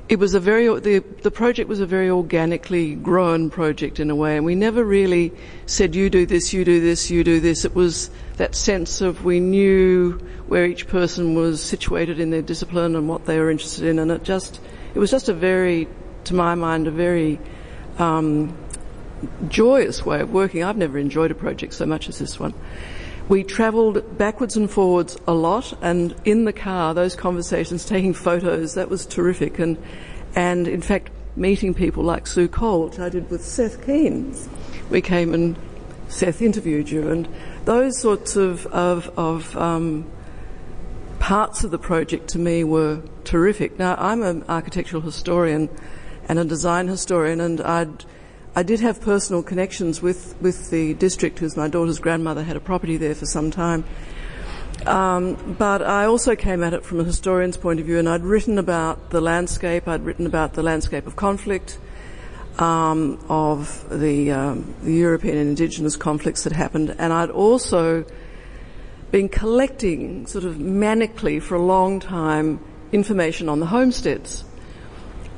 it 0.08 0.18
was 0.18 0.34
a 0.34 0.40
very 0.40 0.66
the 0.80 1.00
the 1.22 1.30
project 1.30 1.68
was 1.68 1.80
a 1.80 1.86
very 1.86 2.08
organically 2.08 2.94
grown 2.94 3.50
project 3.50 3.98
in 3.98 4.10
a 4.10 4.14
way, 4.14 4.36
and 4.36 4.46
we 4.46 4.54
never 4.54 4.84
really 4.84 5.32
said 5.66 5.94
you 5.94 6.08
do 6.08 6.26
this, 6.26 6.52
you 6.52 6.64
do 6.64 6.80
this, 6.80 7.10
you 7.10 7.24
do 7.24 7.40
this. 7.40 7.64
It 7.64 7.74
was 7.74 8.10
that 8.36 8.54
sense 8.54 9.00
of 9.00 9.24
we 9.24 9.40
knew 9.40 10.12
where 10.46 10.64
each 10.64 10.86
person 10.86 11.34
was 11.34 11.60
situated 11.60 12.20
in 12.20 12.30
their 12.30 12.42
discipline 12.42 12.94
and 12.94 13.08
what 13.08 13.24
they 13.24 13.38
were 13.38 13.50
interested 13.50 13.84
in, 13.84 13.98
and 13.98 14.10
it 14.12 14.22
just 14.22 14.60
it 14.94 14.98
was 14.98 15.10
just 15.10 15.28
a 15.28 15.34
very, 15.34 15.88
to 16.24 16.34
my 16.34 16.54
mind, 16.54 16.86
a 16.86 16.92
very 16.92 17.40
um, 17.98 18.56
joyous 19.48 20.06
way 20.06 20.20
of 20.20 20.32
working. 20.32 20.62
I've 20.62 20.76
never 20.76 20.98
enjoyed 20.98 21.32
a 21.32 21.34
project 21.34 21.74
so 21.74 21.84
much 21.84 22.08
as 22.08 22.18
this 22.18 22.38
one. 22.38 22.54
We 23.28 23.42
travelled 23.42 24.16
backwards 24.16 24.56
and 24.56 24.70
forwards 24.70 25.16
a 25.26 25.34
lot, 25.34 25.76
and 25.82 26.14
in 26.24 26.44
the 26.44 26.52
car, 26.52 26.94
those 26.94 27.16
conversations, 27.16 27.84
taking 27.86 28.14
photos, 28.14 28.74
that 28.74 28.88
was 28.88 29.04
terrific. 29.04 29.58
And, 29.58 29.78
and 30.34 30.68
in 30.68 30.80
fact, 30.80 31.10
meeting 31.34 31.74
people 31.74 32.04
like 32.04 32.26
Sue 32.26 32.48
Cole, 32.48 32.86
which 32.86 32.98
I 32.98 33.08
did 33.08 33.30
with 33.30 33.44
Seth 33.44 33.84
Keynes. 33.84 34.48
We 34.90 35.00
came 35.00 35.34
and 35.34 35.58
Seth 36.08 36.40
interviewed 36.40 36.88
you, 36.88 37.08
and 37.08 37.28
those 37.64 38.00
sorts 38.00 38.36
of, 38.36 38.66
of, 38.66 39.10
of 39.18 39.56
um, 39.56 40.08
parts 41.18 41.64
of 41.64 41.72
the 41.72 41.78
project 41.78 42.28
to 42.28 42.38
me 42.38 42.62
were 42.62 43.02
terrific. 43.24 43.76
Now, 43.78 43.96
I'm 43.98 44.22
an 44.22 44.44
architectural 44.48 45.02
historian 45.02 45.68
and 46.28 46.38
a 46.38 46.44
design 46.44 46.86
historian, 46.86 47.40
and 47.40 47.60
I'd 47.60 48.04
I 48.56 48.62
did 48.62 48.80
have 48.80 49.02
personal 49.02 49.42
connections 49.42 50.00
with, 50.00 50.34
with 50.40 50.70
the 50.70 50.94
district, 50.94 51.36
because 51.36 51.58
my 51.58 51.68
daughter's 51.68 51.98
grandmother 51.98 52.42
had 52.42 52.56
a 52.56 52.60
property 52.60 52.96
there 52.96 53.14
for 53.14 53.26
some 53.26 53.50
time. 53.50 53.84
Um, 54.86 55.56
but 55.58 55.82
I 55.82 56.06
also 56.06 56.34
came 56.34 56.64
at 56.64 56.72
it 56.72 56.82
from 56.82 57.00
a 57.00 57.04
historian's 57.04 57.58
point 57.58 57.80
of 57.80 57.86
view, 57.86 57.98
and 57.98 58.08
I'd 58.08 58.22
written 58.22 58.56
about 58.56 59.10
the 59.10 59.20
landscape. 59.20 59.86
I'd 59.86 60.06
written 60.06 60.24
about 60.24 60.54
the 60.54 60.62
landscape 60.62 61.06
of 61.06 61.16
conflict, 61.16 61.78
um, 62.58 63.22
of 63.28 63.86
the, 63.90 64.30
um, 64.30 64.74
the, 64.82 64.94
European 64.94 65.36
and 65.36 65.50
Indigenous 65.50 65.94
conflicts 65.94 66.44
that 66.44 66.54
happened, 66.54 66.96
and 66.98 67.12
I'd 67.12 67.30
also 67.30 68.06
been 69.10 69.28
collecting 69.28 70.26
sort 70.26 70.44
of 70.46 70.54
manically 70.54 71.42
for 71.42 71.56
a 71.56 71.62
long 71.62 72.00
time 72.00 72.60
information 72.90 73.50
on 73.50 73.60
the 73.60 73.66
homesteads. 73.66 74.44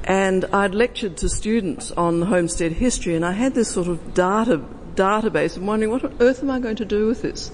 And 0.08 0.46
I'd 0.46 0.74
lectured 0.74 1.18
to 1.18 1.28
students 1.28 1.92
on 1.92 2.22
homestead 2.22 2.72
history 2.72 3.14
and 3.14 3.26
I 3.26 3.32
had 3.32 3.54
this 3.54 3.70
sort 3.70 3.88
of 3.88 4.14
data, 4.14 4.64
database 4.94 5.58
and 5.58 5.66
wondering 5.66 5.92
what 5.92 6.02
on 6.02 6.16
earth 6.20 6.42
am 6.42 6.50
I 6.50 6.60
going 6.60 6.76
to 6.76 6.86
do 6.86 7.06
with 7.06 7.20
this? 7.20 7.50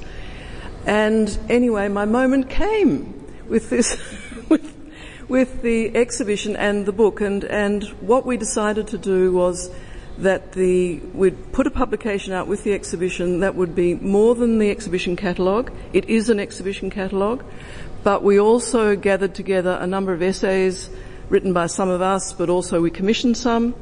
And 0.87 1.37
anyway, 1.49 1.89
my 1.89 2.05
moment 2.05 2.49
came 2.49 3.13
with 3.49 3.71
this, 3.71 4.01
with, 4.49 4.73
with 5.29 5.63
the 5.63 5.97
exhibition 5.97 6.55
and 6.55 6.87
the 6.87 6.93
book 6.93 7.21
and, 7.21 7.43
and 7.43 7.83
what 8.01 8.25
we 8.25 8.37
decided 8.37 8.87
to 8.89 8.99
do 8.99 9.33
was 9.33 9.69
that 10.19 10.53
the, 10.53 11.01
we'd 11.13 11.53
put 11.53 11.67
a 11.67 11.73
publication 11.73 12.33
out 12.33 12.47
with 12.47 12.63
the 12.63 12.73
exhibition 12.73 13.41
that 13.41 13.57
would 13.57 13.75
be 13.75 13.95
more 13.95 14.37
than 14.37 14.59
the 14.59 14.71
exhibition 14.71 15.17
catalogue. 15.17 15.73
It 15.93 16.09
is 16.09 16.31
an 16.31 16.39
exhibition 16.39 16.89
catalogue, 16.89 17.45
but 18.05 18.23
we 18.23 18.39
also 18.39 18.95
gathered 18.95 19.35
together 19.35 19.77
a 19.81 19.89
number 19.89 20.13
of 20.13 20.23
essays 20.23 20.89
written 21.29 21.53
by 21.53 21.67
some 21.67 21.89
of 21.89 22.03
us, 22.03 22.33
but 22.33 22.49
also 22.49 22.81
we 22.81 22.91
commissioned 22.91 23.37
some, 23.37 23.75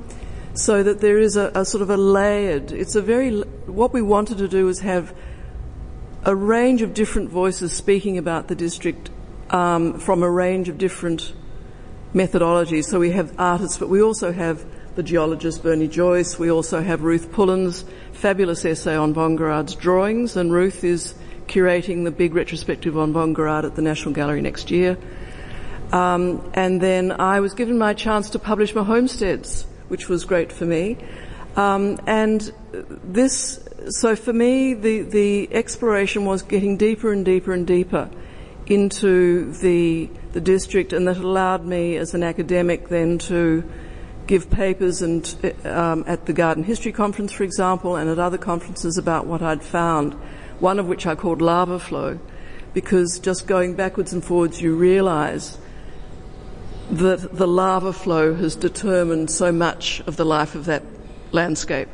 so 0.54 0.82
that 0.82 1.00
there 1.00 1.18
is 1.18 1.36
a, 1.36 1.50
a 1.54 1.64
sort 1.64 1.82
of 1.82 1.90
a 1.90 1.96
layered, 1.96 2.72
it's 2.72 2.94
a 2.94 3.02
very, 3.02 3.40
what 3.66 3.92
we 3.92 4.02
wanted 4.02 4.38
to 4.38 4.48
do 4.48 4.66
was 4.66 4.80
have 4.80 5.14
a 6.24 6.34
range 6.34 6.82
of 6.82 6.94
different 6.94 7.30
voices 7.30 7.72
speaking 7.72 8.18
about 8.18 8.48
the 8.48 8.54
district 8.54 9.10
um, 9.50 9.98
from 9.98 10.22
a 10.22 10.30
range 10.30 10.68
of 10.68 10.78
different 10.78 11.32
methodologies. 12.14 12.84
So 12.84 13.00
we 13.00 13.10
have 13.10 13.34
artists, 13.38 13.78
but 13.78 13.88
we 13.88 14.02
also 14.02 14.32
have 14.32 14.64
the 14.94 15.02
geologist 15.02 15.62
Bernie 15.62 15.88
Joyce. 15.88 16.38
We 16.38 16.50
also 16.50 16.82
have 16.82 17.02
Ruth 17.02 17.32
Pullin's 17.32 17.84
fabulous 18.12 18.64
essay 18.64 18.94
on 18.94 19.14
von 19.14 19.36
Guerard's 19.36 19.74
drawings, 19.74 20.36
and 20.36 20.52
Ruth 20.52 20.84
is 20.84 21.14
curating 21.46 22.04
the 22.04 22.10
big 22.10 22.34
retrospective 22.34 22.96
on 22.96 23.12
Wongerad 23.12 23.64
at 23.64 23.74
the 23.74 23.82
National 23.82 24.14
Gallery 24.14 24.42
next 24.42 24.70
year. 24.70 24.96
Um, 25.92 26.50
and 26.54 26.80
then 26.80 27.12
I 27.12 27.40
was 27.40 27.54
given 27.54 27.76
my 27.78 27.92
chance 27.92 28.30
to 28.30 28.38
publish 28.38 28.74
my 28.74 28.82
homesteads, 28.82 29.66
which 29.88 30.08
was 30.08 30.24
great 30.24 30.50
for 30.50 30.64
me. 30.64 30.96
Um, 31.54 31.98
and 32.06 32.50
this, 33.04 33.62
so 33.90 34.16
for 34.16 34.32
me, 34.32 34.72
the, 34.72 35.02
the 35.02 35.52
exploration 35.52 36.24
was 36.24 36.40
getting 36.42 36.78
deeper 36.78 37.12
and 37.12 37.24
deeper 37.24 37.52
and 37.52 37.66
deeper 37.66 38.08
into 38.66 39.52
the, 39.52 40.08
the 40.32 40.40
district, 40.40 40.94
and 40.94 41.06
that 41.08 41.18
allowed 41.18 41.66
me 41.66 41.96
as 41.96 42.14
an 42.14 42.22
academic 42.22 42.88
then 42.88 43.18
to 43.18 43.68
give 44.26 44.48
papers 44.48 45.02
and 45.02 45.36
um, 45.64 46.04
at 46.06 46.24
the 46.24 46.32
Garden 46.32 46.64
History 46.64 46.92
Conference, 46.92 47.32
for 47.32 47.42
example, 47.42 47.96
and 47.96 48.08
at 48.08 48.18
other 48.18 48.38
conferences 48.38 48.96
about 48.96 49.26
what 49.26 49.42
I'd 49.42 49.62
found. 49.62 50.14
One 50.60 50.78
of 50.78 50.86
which 50.86 51.06
I 51.06 51.16
called 51.16 51.42
lava 51.42 51.78
flow, 51.78 52.18
because 52.72 53.18
just 53.18 53.46
going 53.46 53.74
backwards 53.74 54.12
and 54.12 54.24
forwards, 54.24 54.62
you 54.62 54.74
realise 54.74 55.58
that 56.92 57.36
the 57.36 57.48
lava 57.48 57.92
flow 57.92 58.34
has 58.34 58.54
determined 58.54 59.30
so 59.30 59.50
much 59.50 60.02
of 60.06 60.16
the 60.16 60.26
life 60.26 60.54
of 60.54 60.66
that 60.66 60.82
landscape. 61.32 61.88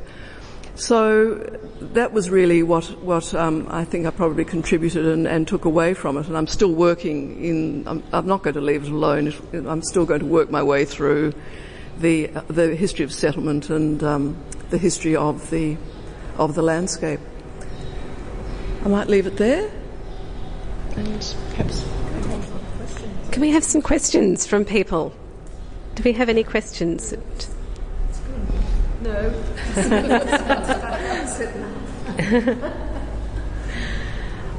So 0.75 1.35
that 1.81 2.13
was 2.13 2.31
really 2.31 2.63
what 2.63 2.85
what 3.03 3.35
um, 3.35 3.67
I 3.71 3.85
think 3.85 4.07
I 4.07 4.11
probably 4.11 4.45
contributed 4.45 5.07
and, 5.07 5.27
and, 5.27 5.47
took 5.47 5.65
away 5.65 5.95
from 5.95 6.17
it. 6.17 6.27
And 6.27 6.37
I'm 6.37 6.47
still 6.47 6.73
working 6.73 7.45
in. 7.45 7.89
I'm, 7.89 8.03
I'm, 8.13 8.27
not 8.27 8.43
going 8.43 8.55
to 8.55 8.61
leave 8.61 8.85
it 8.85 8.91
alone. 8.91 9.33
I'm 9.53 9.83
still 9.83 10.07
going 10.07 10.21
to 10.21 10.27
work 10.27 10.51
my 10.51 10.63
way 10.63 10.85
through 10.85 11.33
the 11.99 12.29
the 12.49 12.77
history 12.77 13.05
of 13.05 13.13
settlement 13.13 13.71
and 13.71 14.03
um, 14.05 14.37
the 14.71 14.79
history 14.79 15.17
of 15.17 15.51
the 15.51 15.77
of 16.37 16.55
the 16.55 16.63
landscape. 16.63 17.21
I 18.85 18.89
might 18.89 19.09
leave 19.09 19.27
it 19.27 19.37
there, 19.37 19.71
and 20.97 21.37
perhaps. 21.51 21.85
Can 23.31 23.43
we 23.43 23.51
have 23.51 23.65
some 23.65 23.83
questions 23.83 24.47
from 24.47 24.65
people? 24.65 25.13
Do 25.95 26.03
we 26.03 26.13
have 26.13 26.29
any 26.29 26.45
questions? 26.45 27.15
No. 29.03 29.45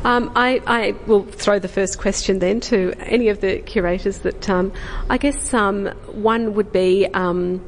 Um, 0.05 0.31
I, 0.33 0.61
I, 0.65 0.91
will 1.07 1.23
throw 1.23 1.59
the 1.59 1.67
first 1.67 1.99
question 1.99 2.39
then 2.39 2.61
to 2.61 2.93
any 2.99 3.27
of 3.27 3.41
the 3.41 3.59
curators 3.59 4.19
that 4.19 4.49
um, 4.49 4.71
I 5.09 5.17
guess 5.17 5.53
um, 5.53 5.87
one 6.13 6.53
would 6.53 6.71
be 6.71 7.05
um, 7.13 7.59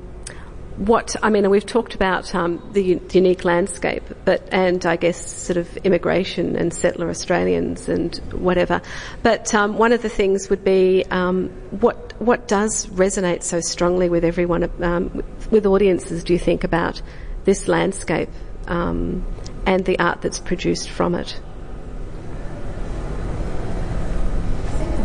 what 0.85 1.15
I 1.21 1.29
mean. 1.29 1.49
We've 1.49 1.65
talked 1.65 1.95
about 1.95 2.33
um, 2.33 2.61
the, 2.73 2.95
the, 2.95 3.19
unique 3.19 3.45
landscape, 3.45 4.03
but 4.25 4.47
and 4.51 4.85
I 4.85 4.95
guess 4.95 5.23
sort 5.25 5.57
of 5.57 5.77
immigration 5.77 6.55
and 6.55 6.73
settler 6.73 7.09
Australians 7.09 7.87
and 7.87 8.15
whatever. 8.33 8.81
But 9.21 9.53
um, 9.53 9.77
one 9.77 9.93
of 9.93 10.01
the 10.01 10.09
things 10.09 10.49
would 10.49 10.63
be 10.63 11.03
what 11.03 12.19
what 12.19 12.47
does 12.47 12.87
resonate 12.87 13.43
so 13.43 13.59
strongly 13.61 14.09
with 14.09 14.23
everyone 14.23 14.61
with 15.51 15.65
audiences. 15.65 16.23
Do 16.23 16.33
you 16.33 16.39
think 16.39 16.63
about 16.63 17.01
this 17.43 17.67
landscape 17.67 18.29
and 18.67 19.23
the 19.65 19.99
art 19.99 20.21
that's 20.21 20.39
produced 20.39 20.89
from 20.89 21.15
it? 21.15 21.39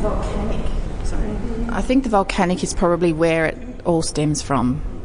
volcanic. 0.09 0.67
Sorry. 1.05 1.37
I 1.71 1.83
think 1.83 2.05
the 2.05 2.11
volcanic 2.11 2.63
is 2.63 2.75
probably 2.75 3.13
where 3.13 3.47
it 3.47 3.59
all 3.85 4.03
stems 4.03 4.43
from. 4.43 4.96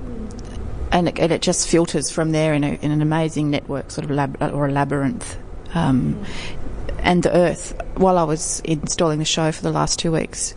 And 0.92 1.08
it, 1.08 1.20
and 1.20 1.32
it 1.32 1.42
just 1.42 1.70
filters 1.70 2.10
from 2.10 2.32
there 2.32 2.54
in, 2.54 2.64
a, 2.64 2.74
in 2.82 2.92
an 2.92 3.02
amazing 3.02 3.50
network, 3.50 3.92
sort 3.92 4.06
of 4.06 4.12
lab, 4.12 4.38
or 4.42 4.68
a 4.68 4.72
labyrinth. 4.72 5.38
Um, 5.74 6.26
and 7.00 7.24
the 7.24 7.36
earth, 7.36 7.80
while 7.96 8.18
I 8.18 8.24
was 8.24 8.62
installing 8.66 9.20
the 9.20 9.26
show 9.26 9.52
for 9.52 9.62
the 9.62 9.72
last 9.72 10.00
two 10.00 10.12
weeks, 10.12 10.54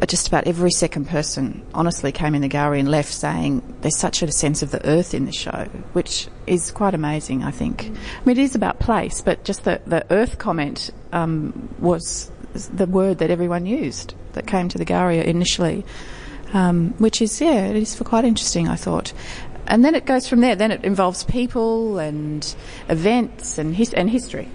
uh, 0.00 0.06
just 0.06 0.28
about 0.28 0.46
every 0.46 0.70
second 0.70 1.08
person 1.08 1.66
honestly 1.74 2.12
came 2.12 2.34
in 2.34 2.42
the 2.42 2.48
gallery 2.48 2.80
and 2.80 2.88
left 2.88 3.12
saying 3.12 3.62
there's 3.82 3.98
such 3.98 4.22
a 4.22 4.32
sense 4.32 4.62
of 4.62 4.70
the 4.70 4.84
earth 4.86 5.12
in 5.12 5.26
the 5.26 5.32
show, 5.32 5.68
which 5.92 6.28
is 6.46 6.70
quite 6.70 6.94
amazing, 6.94 7.42
I 7.42 7.50
think. 7.50 7.84
I 7.84 8.24
mean, 8.24 8.38
it 8.38 8.38
is 8.38 8.54
about 8.54 8.78
place, 8.78 9.20
but 9.20 9.44
just 9.44 9.64
the, 9.64 9.80
the 9.86 10.06
earth 10.10 10.38
comment 10.38 10.90
um, 11.12 11.68
was 11.78 12.30
the 12.52 12.86
word 12.86 13.18
that 13.18 13.30
everyone 13.30 13.66
used 13.66 14.14
that 14.32 14.46
came 14.46 14.68
to 14.68 14.78
the 14.78 14.84
gallery 14.84 15.18
initially, 15.18 15.84
um, 16.52 16.94
which 16.98 17.22
is, 17.22 17.40
yeah, 17.40 17.66
it 17.66 17.76
is 17.76 18.00
quite 18.04 18.24
interesting, 18.24 18.68
I 18.68 18.76
thought. 18.76 19.12
And 19.66 19.84
then 19.84 19.94
it 19.94 20.04
goes 20.04 20.26
from 20.28 20.40
there. 20.40 20.56
Then 20.56 20.72
it 20.72 20.84
involves 20.84 21.22
people 21.24 21.98
and 21.98 22.54
events 22.88 23.56
and, 23.56 23.74
his- 23.76 23.94
and 23.94 24.10
history, 24.10 24.48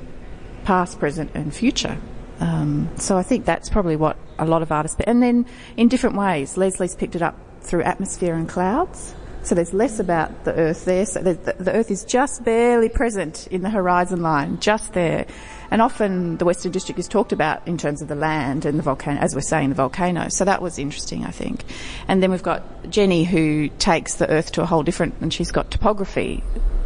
past, 0.65 0.99
present, 0.99 1.31
and 1.33 1.55
future. 1.55 1.97
Um, 2.41 2.89
so 2.97 3.17
I 3.17 3.23
think 3.23 3.45
that's 3.45 3.69
probably 3.69 3.95
what 3.95 4.17
a 4.37 4.45
lot 4.45 4.61
of 4.61 4.69
artists, 4.71 4.99
and 5.07 5.23
then 5.23 5.45
in 5.77 5.87
different 5.87 6.17
ways. 6.17 6.57
Leslie's 6.57 6.93
picked 6.95 7.15
it 7.15 7.21
up 7.21 7.39
through 7.61 7.83
atmosphere 7.83 8.35
and 8.35 8.49
clouds. 8.49 9.14
So 9.45 9.53
there's 9.53 9.73
less 9.75 9.99
about 9.99 10.43
the 10.43 10.55
Earth 10.55 10.85
there. 10.85 11.05
So 11.05 11.21
the, 11.21 11.33
the, 11.35 11.71
Earth 11.71 11.91
is 11.91 12.03
just 12.03 12.43
barely 12.43 12.89
present 12.89 13.45
in 13.51 13.61
the 13.61 13.69
horizon 13.69 14.23
line, 14.23 14.59
just 14.59 14.93
there. 14.93 15.27
And 15.69 15.83
often 15.83 16.37
the 16.37 16.45
Western 16.45 16.71
District 16.71 16.99
is 16.99 17.07
talked 17.07 17.31
about 17.31 17.67
in 17.67 17.77
terms 17.77 18.01
of 18.01 18.07
the 18.07 18.15
land 18.15 18.65
and 18.65 18.79
the 18.79 18.81
volcano, 18.81 19.19
as 19.19 19.35
we're 19.35 19.41
saying, 19.41 19.69
the 19.69 19.75
volcano. 19.75 20.29
So 20.29 20.45
that 20.45 20.63
was 20.63 20.79
interesting, 20.79 21.25
I 21.25 21.29
think. 21.29 21.63
And 22.07 22.23
then 22.23 22.31
we've 22.31 22.41
got 22.41 22.89
Jenny 22.89 23.23
who 23.23 23.69
takes 23.77 24.15
the 24.15 24.27
Earth 24.27 24.51
to 24.53 24.63
a 24.63 24.65
whole 24.65 24.81
different, 24.81 25.13
and 25.21 25.31
she's 25.31 25.51
got 25.51 25.69
topography 25.69 26.43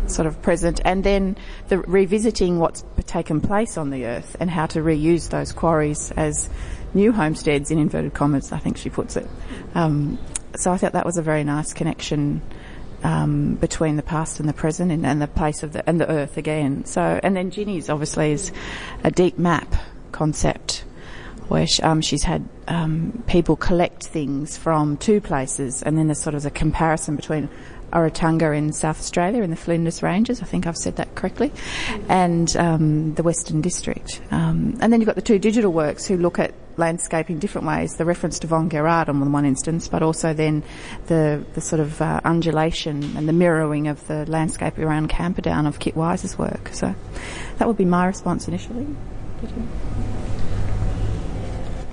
sort 0.08 0.28
of 0.28 0.42
present, 0.42 0.82
and 0.84 1.04
then 1.04 1.38
the 1.68 1.78
revisiting 1.78 2.60
what's 2.60 2.84
taken 3.06 3.40
place 3.40 3.78
on 3.78 3.90
the 3.90 4.06
Earth 4.06 4.36
and 4.40 4.50
how 4.50 4.66
to 4.66 4.80
reuse 4.80 5.30
those 5.30 5.54
quarries 5.54 6.12
as 6.12 6.50
new 6.94 7.12
homesteads 7.12 7.72
in 7.72 7.78
inverted 7.78 8.14
commas, 8.14 8.52
I 8.52 8.58
think 8.58 8.78
she 8.78 8.90
puts 8.90 9.16
it. 9.16 9.28
Um, 9.76 10.18
so 10.56 10.72
I 10.72 10.78
thought 10.78 10.94
that 10.94 11.06
was 11.06 11.18
a 11.18 11.22
very 11.22 11.44
nice 11.44 11.74
connection 11.74 12.42
um, 13.04 13.56
between 13.56 13.96
the 13.96 14.04
past 14.04 14.40
and 14.40 14.50
the 14.50 14.54
present 14.54 14.92
and, 14.92 15.06
and, 15.06 15.22
the 15.22 15.28
place 15.28 15.64
of 15.64 15.74
the 15.74 15.88
and 15.88 16.02
the 16.02 16.10
earth 16.10 16.38
again. 16.38 16.86
So 16.86 17.20
and 17.24 17.36
then 17.36 17.50
Ginny's 17.50 17.90
obviously 17.90 18.32
is 18.32 18.52
a 19.04 19.12
deep 19.12 19.38
map 19.38 19.74
concept 20.12 20.84
where 21.48 21.66
she, 21.66 21.82
um, 21.82 22.02
she's 22.02 22.24
had 22.24 22.48
um, 22.68 23.24
people 23.28 23.56
collect 23.56 24.06
things 24.06 24.58
from 24.58 24.98
two 24.98 25.22
places 25.22 25.82
and 25.82 25.98
then 25.98 26.08
there's 26.08 26.22
sort 26.22 26.36
of 26.36 26.46
a 26.46 26.52
comparison 26.52 27.16
between 27.16 27.50
Orontunga 27.92 28.58
in 28.58 28.74
South 28.74 29.00
Australia 29.00 29.44
in 29.44 29.50
the 29.50 29.56
Flinders 29.56 30.02
Ranges, 30.04 30.42
I 30.42 30.46
think 30.46 30.68
I've 30.68 30.78
said 30.78 30.98
that 30.98 31.16
correctly, 31.16 31.52
and 32.08 32.56
um, 32.58 33.14
the 33.16 33.24
Western 33.24 33.62
District. 33.62 34.22
Um, 34.32 34.78
and 34.82 34.92
then 34.92 35.00
you've 35.02 35.08
got 35.08 35.16
the 35.16 35.22
two 35.22 35.40
digital 35.40 35.72
works 35.72 36.06
who 36.06 36.18
look 36.18 36.40
at 36.40 36.54
landscape 36.78 37.30
in 37.30 37.40
different 37.40 37.68
ways, 37.68 37.92
the 37.98 38.06
reference 38.06 38.40
to 38.40 38.48
von 38.48 38.70
Guerard 38.70 39.10
on 39.10 39.32
one 39.32 39.46
instance, 39.46 39.88
but 39.88 40.02
also 40.02 40.34
then 40.34 40.64
the, 41.08 41.44
the 41.54 41.62
sort 41.62 41.82
of 41.82 42.02
uh, 42.02 42.22
undulation 42.24 43.18
and 43.18 43.28
the 43.28 43.34
mirroring 43.34 43.88
of 43.88 44.08
the 44.08 44.26
landscape 44.26 44.78
around 44.80 45.10
Camperdown 45.10 45.68
of 45.68 45.80
Kit 45.80 45.96
Wise's 45.96 46.38
work. 46.38 46.70
So 46.72 46.96
that 47.58 47.68
would 47.68 47.78
be 47.78 47.86
my 47.86 48.08
response 48.08 48.48
initially. 48.48 48.88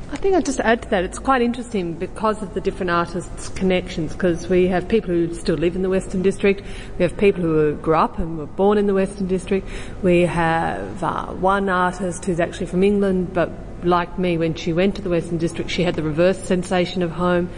I 0.09 0.15
think 0.15 0.37
I'd 0.37 0.47
just 0.47 0.61
add 0.61 0.83
to 0.83 0.91
that. 0.91 1.03
It's 1.03 1.19
quite 1.19 1.43
interesting 1.43 1.95
because 1.95 2.41
of 2.41 2.55
the 2.55 2.61
different 2.61 2.91
artists' 2.91 3.49
connections. 3.49 4.13
Because 4.13 4.49
we 4.49 4.69
have 4.69 4.87
people 4.87 5.11
who 5.11 5.35
still 5.35 5.57
live 5.57 5.75
in 5.75 5.83
the 5.83 5.89
Western 5.89 6.23
District, 6.23 6.63
we 6.97 7.03
have 7.03 7.17
people 7.17 7.43
who 7.43 7.75
grew 7.75 7.97
up 7.97 8.21
and 8.21 8.39
were 8.39 8.47
born 8.47 8.79
in 8.79 8.87
the 8.87 8.95
Western 8.95 9.27
District. 9.27 9.67
We 10.05 10.23
have 10.23 11.03
uh, 11.03 11.27
one 11.33 11.69
artist 11.69 12.25
who's 12.25 12.39
actually 12.39 12.67
from 12.67 12.85
England, 12.85 13.35
but 13.35 13.51
like 13.83 14.17
me, 14.17 14.39
when 14.39 14.55
she 14.55 14.73
went 14.73 14.95
to 14.95 15.03
the 15.03 15.11
Western 15.11 15.39
District, 15.39 15.69
she 15.69 15.83
had 15.83 15.97
the 15.97 16.05
reverse 16.05 16.39
sensation 16.39 17.03
of 17.03 17.11
home. 17.11 17.51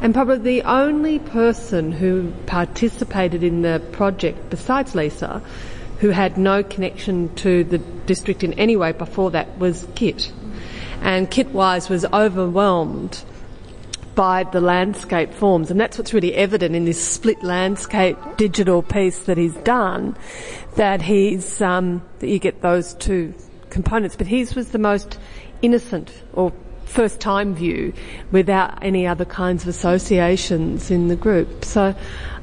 And 0.00 0.14
probably 0.14 0.60
the 0.60 0.62
only 0.62 1.18
person 1.18 1.90
who 1.90 2.32
participated 2.46 3.42
in 3.42 3.62
the 3.62 3.82
project, 3.90 4.48
besides 4.48 4.94
Lisa, 4.94 5.42
who 5.98 6.10
had 6.10 6.38
no 6.38 6.62
connection 6.62 7.34
to 7.36 7.64
the 7.64 7.78
district 7.78 8.44
in 8.44 8.52
any 8.52 8.76
way 8.76 8.92
before 8.92 9.32
that, 9.32 9.58
was 9.58 9.88
Kit. 9.96 10.30
And 11.02 11.30
Kit 11.30 11.48
Wise 11.48 11.88
was 11.88 12.04
overwhelmed 12.06 13.24
by 14.14 14.44
the 14.44 14.60
landscape 14.60 15.32
forms, 15.32 15.70
and 15.70 15.78
that's 15.78 15.98
what's 15.98 16.14
really 16.14 16.34
evident 16.34 16.74
in 16.74 16.86
this 16.86 17.02
split 17.02 17.42
landscape 17.42 18.16
digital 18.36 18.82
piece 18.82 19.20
that 19.24 19.36
he's 19.36 19.54
done. 19.56 20.16
That 20.76 21.02
he's 21.02 21.60
um, 21.60 22.02
that 22.20 22.28
you 22.28 22.38
get 22.38 22.62
those 22.62 22.94
two 22.94 23.34
components, 23.70 24.16
but 24.16 24.26
his 24.26 24.54
was 24.54 24.70
the 24.70 24.78
most 24.78 25.18
innocent 25.62 26.12
or 26.32 26.52
first 26.86 27.20
time 27.20 27.54
view 27.54 27.92
without 28.30 28.82
any 28.82 29.06
other 29.06 29.24
kinds 29.24 29.64
of 29.64 29.68
associations 29.68 30.90
in 30.90 31.08
the 31.08 31.16
group. 31.16 31.64
So 31.64 31.94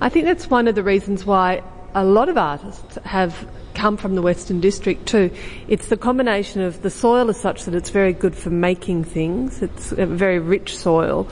I 0.02 0.10
think 0.10 0.26
that's 0.26 0.50
one 0.50 0.68
of 0.68 0.76
the 0.76 0.84
reasons 0.84 1.26
why 1.26 1.64
a 1.96 2.04
lot 2.04 2.30
of 2.30 2.38
artists 2.38 2.98
have 3.06 3.48
come 3.74 3.98
from 3.98 4.16
the 4.16 4.22
Western 4.22 4.60
District 4.60 5.06
too. 5.06 5.32
It's 5.68 5.88
the 5.88 5.98
combination 5.98 6.62
of 6.62 6.82
the 6.82 6.90
soil 6.90 7.30
is 7.30 7.38
such 7.38 7.66
that 7.66 7.76
it's 7.76 7.90
very 7.90 8.14
good 8.14 8.36
for 8.36 8.50
making 8.50 9.04
things. 9.04 9.62
It's 9.62 9.92
a 9.92 10.06
very 10.06 10.40
rich 10.40 10.78
soil. 10.78 11.28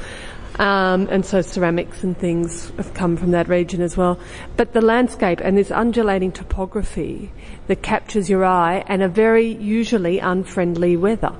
Um, 0.59 1.07
and 1.09 1.25
so 1.25 1.41
ceramics 1.41 2.03
and 2.03 2.17
things 2.17 2.71
have 2.77 2.93
come 2.93 3.15
from 3.15 3.31
that 3.31 3.47
region 3.47 3.81
as 3.81 3.95
well. 3.95 4.19
But 4.57 4.73
the 4.73 4.81
landscape 4.81 5.39
and 5.41 5.57
this 5.57 5.71
undulating 5.71 6.31
topography 6.31 7.31
that 7.67 7.81
captures 7.81 8.29
your 8.29 8.43
eye 8.45 8.83
and 8.87 9.01
a 9.01 9.07
very 9.07 9.47
usually 9.47 10.19
unfriendly 10.19 10.97
weather, 10.97 11.33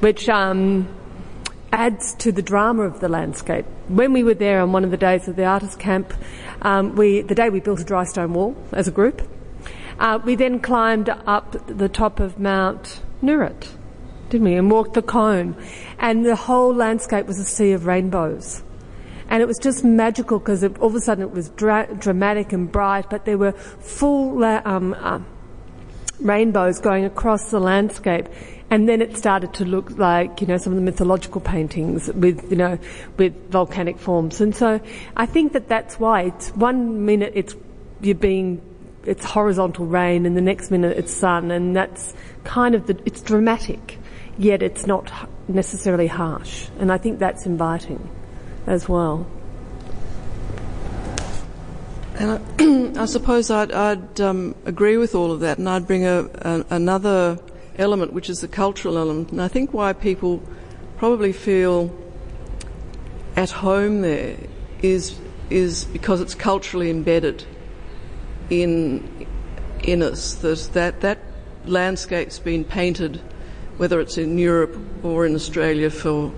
which 0.00 0.28
um, 0.28 0.86
adds 1.72 2.14
to 2.14 2.32
the 2.32 2.42
drama 2.42 2.82
of 2.82 3.00
the 3.00 3.08
landscape. 3.08 3.66
When 3.88 4.12
we 4.12 4.22
were 4.22 4.34
there 4.34 4.60
on 4.60 4.72
one 4.72 4.84
of 4.84 4.90
the 4.90 4.96
days 4.96 5.28
of 5.28 5.36
the 5.36 5.44
artist 5.44 5.78
camp, 5.78 6.12
um, 6.62 6.96
we 6.96 7.22
the 7.22 7.34
day 7.34 7.50
we 7.50 7.60
built 7.60 7.80
a 7.80 7.84
dry 7.84 8.04
stone 8.04 8.32
wall 8.32 8.56
as 8.72 8.88
a 8.88 8.90
group, 8.90 9.22
uh, 9.98 10.18
we 10.24 10.34
then 10.34 10.60
climbed 10.60 11.08
up 11.08 11.56
the 11.66 11.88
top 11.88 12.20
of 12.20 12.38
Mount 12.38 13.00
Noorat, 13.22 13.68
didn't 14.30 14.44
we, 14.44 14.54
and 14.54 14.70
walked 14.70 14.94
the 14.94 15.02
cone. 15.02 15.56
And 15.98 16.24
the 16.24 16.36
whole 16.36 16.74
landscape 16.74 17.26
was 17.26 17.38
a 17.38 17.44
sea 17.44 17.72
of 17.72 17.86
rainbows. 17.86 18.62
And 19.30 19.42
it 19.42 19.46
was 19.46 19.58
just 19.58 19.84
magical 19.84 20.38
because 20.38 20.64
all 20.64 20.86
of 20.86 20.94
a 20.94 21.00
sudden 21.00 21.22
it 21.22 21.32
was 21.32 21.50
dra- 21.50 21.94
dramatic 21.98 22.52
and 22.52 22.70
bright, 22.70 23.10
but 23.10 23.24
there 23.24 23.36
were 23.36 23.52
full 23.52 24.38
la- 24.38 24.62
um, 24.64 24.94
uh, 24.94 25.20
rainbows 26.20 26.80
going 26.80 27.04
across 27.04 27.50
the 27.50 27.60
landscape. 27.60 28.26
And 28.70 28.88
then 28.88 29.00
it 29.00 29.16
started 29.16 29.54
to 29.54 29.64
look 29.64 29.98
like, 29.98 30.40
you 30.40 30.46
know, 30.46 30.58
some 30.58 30.74
of 30.74 30.76
the 30.76 30.82
mythological 30.84 31.40
paintings 31.40 32.08
with, 32.08 32.50
you 32.50 32.56
know, 32.56 32.78
with 33.16 33.50
volcanic 33.50 33.98
forms. 33.98 34.40
And 34.40 34.54
so 34.54 34.80
I 35.16 35.26
think 35.26 35.54
that 35.54 35.68
that's 35.68 35.98
why 35.98 36.22
it's 36.22 36.50
one 36.50 37.06
minute 37.06 37.32
it's, 37.34 37.56
you're 38.02 38.14
being 38.14 38.60
it's 39.04 39.24
horizontal 39.24 39.86
rain 39.86 40.26
and 40.26 40.36
the 40.36 40.42
next 40.42 40.70
minute 40.70 40.98
it's 40.98 41.14
sun 41.14 41.50
and 41.50 41.74
that's 41.74 42.14
kind 42.44 42.74
of 42.74 42.86
the, 42.86 43.00
it's 43.06 43.22
dramatic, 43.22 43.98
yet 44.36 44.62
it's 44.62 44.86
not 44.86 45.10
necessarily 45.48 46.06
harsh. 46.06 46.68
And 46.78 46.92
I 46.92 46.98
think 46.98 47.18
that's 47.18 47.46
inviting 47.46 48.06
as 48.66 48.86
well. 48.86 49.26
And 52.18 52.94
I, 52.98 53.00
I 53.02 53.06
suppose 53.06 53.50
I'd, 53.50 53.72
I'd 53.72 54.20
um, 54.20 54.54
agree 54.66 54.96
with 54.96 55.14
all 55.14 55.32
of 55.32 55.40
that, 55.40 55.58
and 55.58 55.68
I'd 55.68 55.86
bring 55.86 56.04
a, 56.04 56.24
a, 56.24 56.64
another 56.70 57.38
element, 57.78 58.12
which 58.12 58.28
is 58.28 58.40
the 58.40 58.48
cultural 58.48 58.98
element. 58.98 59.30
And 59.30 59.40
I 59.40 59.48
think 59.48 59.72
why 59.72 59.92
people 59.92 60.42
probably 60.96 61.32
feel 61.32 61.96
at 63.36 63.50
home 63.50 64.02
there 64.02 64.36
is 64.82 65.18
is 65.50 65.84
because 65.86 66.20
it's 66.20 66.34
culturally 66.34 66.90
embedded 66.90 67.44
in 68.50 69.26
in 69.82 70.02
us. 70.02 70.34
That 70.34 70.72
that 70.72 71.00
that 71.00 71.18
landscape's 71.64 72.38
been 72.38 72.64
painted, 72.64 73.20
whether 73.76 74.00
it's 74.00 74.18
in 74.18 74.38
Europe 74.38 74.76
or 75.02 75.24
in 75.24 75.34
Australia, 75.34 75.90
for 75.90 76.32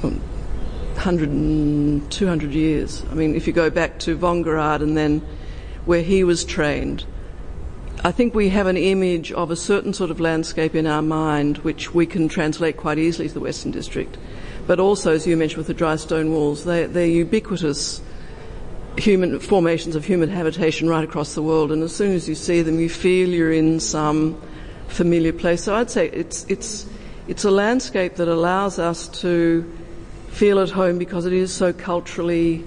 100 0.00 1.28
and 1.28 2.10
200 2.10 2.52
years. 2.52 3.04
I 3.10 3.14
mean, 3.14 3.36
if 3.36 3.46
you 3.46 3.52
go 3.52 3.70
back 3.70 4.00
to 4.00 4.16
von 4.16 4.42
Guerard 4.42 4.82
and 4.82 4.96
then 4.96 5.22
where 5.84 6.02
he 6.02 6.24
was 6.24 6.44
trained, 6.44 7.04
I 8.04 8.12
think 8.12 8.32
we 8.32 8.48
have 8.50 8.68
an 8.68 8.76
image 8.76 9.32
of 9.32 9.50
a 9.50 9.56
certain 9.56 9.92
sort 9.92 10.12
of 10.12 10.20
landscape 10.20 10.76
in 10.76 10.86
our 10.86 11.02
mind 11.02 11.58
which 11.58 11.92
we 11.94 12.06
can 12.06 12.28
translate 12.28 12.76
quite 12.76 12.96
easily 12.96 13.26
to 13.26 13.34
the 13.34 13.40
Western 13.40 13.72
District. 13.72 14.16
But 14.68 14.78
also, 14.78 15.12
as 15.12 15.26
you 15.26 15.36
mentioned 15.36 15.58
with 15.58 15.66
the 15.66 15.74
dry 15.74 15.96
stone 15.96 16.30
walls, 16.30 16.64
they, 16.64 16.86
they're 16.86 17.06
ubiquitous 17.06 18.00
human 18.96 19.40
formations 19.40 19.96
of 19.96 20.04
human 20.04 20.28
habitation 20.28 20.88
right 20.88 21.02
across 21.02 21.34
the 21.34 21.42
world, 21.42 21.72
and 21.72 21.82
as 21.82 21.94
soon 21.94 22.12
as 22.14 22.28
you 22.28 22.34
see 22.34 22.62
them, 22.62 22.78
you 22.78 22.88
feel 22.88 23.28
you're 23.28 23.52
in 23.52 23.80
some 23.80 24.40
familiar 24.88 25.32
place. 25.32 25.64
So 25.64 25.74
I'd 25.74 25.90
say 25.90 26.08
it's 26.10 26.44
it's 26.48 26.86
it's 27.26 27.44
a 27.44 27.50
landscape 27.50 28.16
that 28.16 28.28
allows 28.28 28.78
us 28.78 29.08
to 29.20 29.70
feel 30.28 30.60
at 30.60 30.70
home 30.70 30.98
because 30.98 31.26
it 31.26 31.32
is 31.32 31.52
so 31.52 31.72
culturally. 31.72 32.64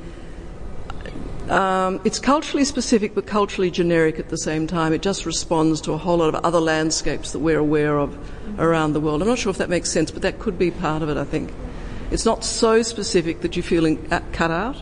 Um, 1.52 2.00
it's 2.06 2.20
culturally 2.20 2.64
specific 2.64 3.14
but 3.14 3.28
culturally 3.28 3.70
generic 3.70 4.20
at 4.20 4.30
the 4.30 4.38
same 4.38 4.68
time. 4.68 4.94
It 4.94 5.02
just 5.02 5.26
responds 5.26 5.82
to 5.82 5.92
a 5.92 5.98
whole 5.98 6.18
lot 6.18 6.34
of 6.34 6.46
other 6.46 6.60
landscapes 6.60 7.32
that 7.34 7.40
we're 7.40 7.60
aware 7.60 8.00
of 8.00 8.18
around 8.58 8.94
the 8.94 9.00
world. 9.00 9.22
I'm 9.22 9.28
not 9.28 9.38
sure 9.38 9.50
if 9.50 9.58
that 9.58 9.70
makes 9.70 9.92
sense, 9.92 10.12
but 10.12 10.22
that 10.22 10.40
could 10.40 10.58
be 10.58 10.72
part 10.72 11.04
of 11.04 11.10
it, 11.10 11.18
I 11.18 11.26
think. 11.26 11.52
It's 12.10 12.26
not 12.26 12.44
so 12.44 12.82
specific 12.82 13.42
that 13.42 13.56
you're 13.56 13.64
feeling 13.64 13.98
cut 14.32 14.52
out 14.52 14.82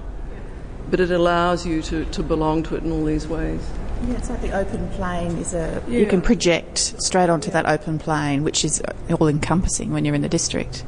but 0.89 0.99
it 0.99 1.11
allows 1.11 1.65
you 1.65 1.81
to, 1.83 2.05
to 2.05 2.23
belong 2.23 2.63
to 2.63 2.75
it 2.75 2.83
in 2.83 2.91
all 2.91 3.05
these 3.05 3.27
ways. 3.27 3.61
Yeah, 4.07 4.15
it's 4.15 4.29
like 4.29 4.41
the 4.41 4.51
open 4.51 4.89
plain 4.91 5.37
is 5.37 5.53
a. 5.53 5.83
Yeah. 5.87 5.99
You 5.99 6.05
can 6.05 6.21
project 6.21 6.77
straight 6.77 7.29
onto 7.29 7.49
yeah. 7.49 7.61
that 7.61 7.65
open 7.67 7.99
plain, 7.99 8.43
which 8.43 8.63
is 8.63 8.81
all 9.19 9.27
encompassing 9.27 9.91
when 9.91 10.05
you're 10.05 10.15
in 10.15 10.21
the 10.21 10.29
district. 10.29 10.85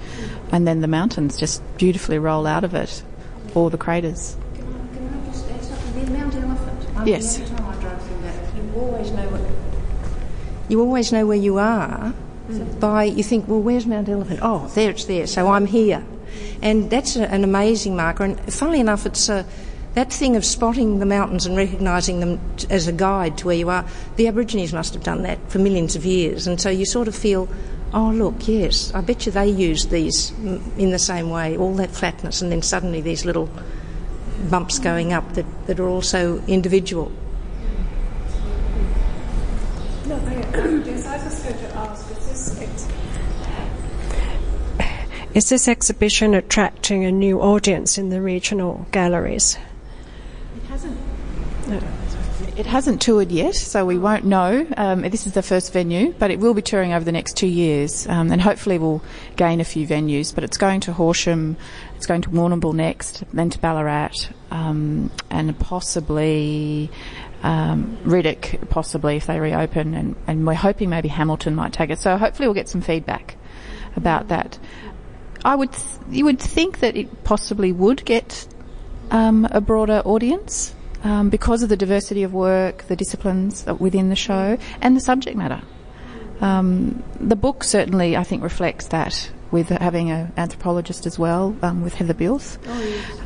And 0.51 0.65
then 0.65 0.81
the 0.81 0.87
mountains 0.87 1.37
just 1.37 1.61
beautifully 1.77 2.19
roll 2.19 2.47
out 2.47 2.63
of 2.63 2.73
it, 2.73 3.03
or 3.53 3.69
the 3.69 3.77
craters. 3.77 4.37
Can 4.55 4.63
I, 4.63 4.95
can 4.95 5.21
I 5.21 5.25
just 5.25 5.49
add 5.49 5.63
something? 5.63 6.05
The 6.05 6.11
Mount 6.11 6.35
Yes. 7.05 7.39
Every 7.39 7.55
time 7.55 7.67
I 7.67 7.81
drive 7.81 8.01
through 8.03 8.21
that, 8.21 8.55
you 8.55 8.73
always 8.75 9.11
know 9.11 9.29
what. 9.29 9.41
You 10.69 10.81
always 10.81 11.11
know 11.11 11.25
where 11.25 11.37
you 11.37 11.57
are 11.57 12.13
mm. 12.47 12.79
by, 12.79 13.03
you 13.03 13.23
think, 13.23 13.47
well, 13.47 13.61
where's 13.61 13.85
Mount 13.85 14.07
Elephant? 14.07 14.39
Oh, 14.41 14.67
there 14.75 14.91
it's 14.91 15.05
there, 15.05 15.27
so 15.27 15.49
I'm 15.49 15.65
here. 15.65 16.05
And 16.61 16.89
that's 16.89 17.15
a, 17.15 17.29
an 17.29 17.43
amazing 17.43 17.95
marker. 17.95 18.23
And 18.23 18.53
funnily 18.53 18.79
enough, 18.79 19.05
it's 19.05 19.27
a 19.27 19.45
that 19.93 20.11
thing 20.13 20.37
of 20.37 20.45
spotting 20.45 20.99
the 20.99 21.05
mountains 21.05 21.45
and 21.45 21.57
recognising 21.57 22.21
them 22.21 22.39
t- 22.55 22.67
as 22.69 22.87
a 22.87 22.93
guide 22.93 23.37
to 23.39 23.47
where 23.47 23.55
you 23.57 23.69
are, 23.69 23.85
the 24.15 24.27
Aborigines 24.27 24.71
must 24.71 24.93
have 24.93 25.03
done 25.03 25.23
that 25.23 25.37
for 25.51 25.59
millions 25.59 25.97
of 25.97 26.05
years. 26.05 26.47
And 26.47 26.61
so 26.61 26.69
you 26.69 26.85
sort 26.85 27.09
of 27.09 27.15
feel, 27.15 27.49
oh, 27.93 28.09
look, 28.11 28.47
yes, 28.47 28.93
I 28.93 29.01
bet 29.01 29.25
you 29.25 29.33
they 29.33 29.49
used 29.49 29.89
these 29.89 30.31
in 30.77 30.91
the 30.91 30.99
same 30.99 31.29
way, 31.29 31.57
all 31.57 31.73
that 31.75 31.91
flatness, 31.91 32.41
and 32.41 32.49
then 32.51 32.61
suddenly 32.61 33.01
these 33.01 33.25
little 33.25 33.49
bumps 34.49 34.79
going 34.79 35.13
up 35.13 35.33
that, 35.33 35.45
that 35.67 35.79
are 35.79 35.87
also 35.87 36.41
individual. 36.47 37.11
No, 40.07 40.17
yes, 40.85 41.05
I 41.05 41.23
was 41.23 41.39
going 41.43 41.57
to 41.57 41.75
ask, 41.75 42.11
is 42.11 42.27
this, 42.27 42.61
ex- 42.61 42.87
is 45.33 45.49
this 45.49 45.67
exhibition 45.67 46.33
attracting 46.33 47.05
a 47.05 47.11
new 47.11 47.39
audience 47.39 47.97
in 47.97 48.09
the 48.09 48.21
regional 48.21 48.85
galleries? 48.91 49.57
It 50.55 50.63
hasn't. 50.69 50.97
It 52.57 52.65
hasn't 52.65 53.01
toured 53.01 53.31
yet, 53.31 53.55
so 53.55 53.85
we 53.85 53.97
won't 53.97 54.25
know. 54.25 54.67
Um, 54.75 55.03
this 55.03 55.25
is 55.25 55.33
the 55.33 55.41
first 55.41 55.71
venue, 55.71 56.13
but 56.19 56.31
it 56.31 56.39
will 56.39 56.53
be 56.53 56.61
touring 56.61 56.91
over 56.91 57.05
the 57.05 57.11
next 57.11 57.37
two 57.37 57.47
years, 57.47 58.05
um, 58.07 58.29
and 58.29 58.41
hopefully 58.41 58.77
we'll 58.77 59.01
gain 59.37 59.61
a 59.61 59.63
few 59.63 59.87
venues. 59.87 60.35
But 60.35 60.43
it's 60.43 60.57
going 60.57 60.81
to 60.81 60.93
Horsham, 60.93 61.55
it's 62.01 62.07
going 62.07 62.23
to 62.23 62.31
Warrnambool 62.31 62.73
next, 62.73 63.23
then 63.31 63.51
to 63.51 63.59
Ballarat, 63.59 64.29
um, 64.49 65.11
and 65.29 65.59
possibly 65.59 66.89
um, 67.43 67.95
Riddoch, 68.03 68.71
possibly 68.71 69.17
if 69.17 69.27
they 69.27 69.39
reopen, 69.39 69.93
and, 69.93 70.15
and 70.25 70.47
we're 70.47 70.55
hoping 70.55 70.89
maybe 70.89 71.09
Hamilton 71.09 71.53
might 71.53 71.73
take 71.73 71.91
it. 71.91 71.99
So 71.99 72.17
hopefully 72.17 72.47
we'll 72.47 72.55
get 72.55 72.69
some 72.69 72.81
feedback 72.81 73.35
about 73.95 74.29
that. 74.29 74.57
I 75.45 75.53
would, 75.53 75.73
th- 75.73 75.99
you 76.09 76.25
would 76.25 76.39
think 76.39 76.79
that 76.79 76.95
it 76.95 77.23
possibly 77.23 77.71
would 77.71 78.03
get 78.03 78.47
um, 79.11 79.47
a 79.51 79.61
broader 79.61 80.01
audience 80.03 80.73
um, 81.03 81.29
because 81.29 81.61
of 81.61 81.69
the 81.69 81.77
diversity 81.77 82.23
of 82.23 82.33
work, 82.33 82.81
the 82.87 82.95
disciplines 82.95 83.63
within 83.77 84.09
the 84.09 84.15
show, 84.15 84.57
and 84.81 84.95
the 84.97 85.01
subject 85.01 85.37
matter. 85.37 85.61
Um, 86.39 87.03
the 87.19 87.35
book 87.35 87.63
certainly, 87.63 88.17
I 88.17 88.23
think, 88.23 88.41
reflects 88.41 88.87
that 88.87 89.29
with 89.51 89.69
having 89.69 90.11
an 90.11 90.31
anthropologist 90.37 91.05
as 91.05 91.19
well, 91.19 91.55
um, 91.61 91.81
with 91.81 91.93
Heather 91.93 92.13
Builth, 92.13 92.57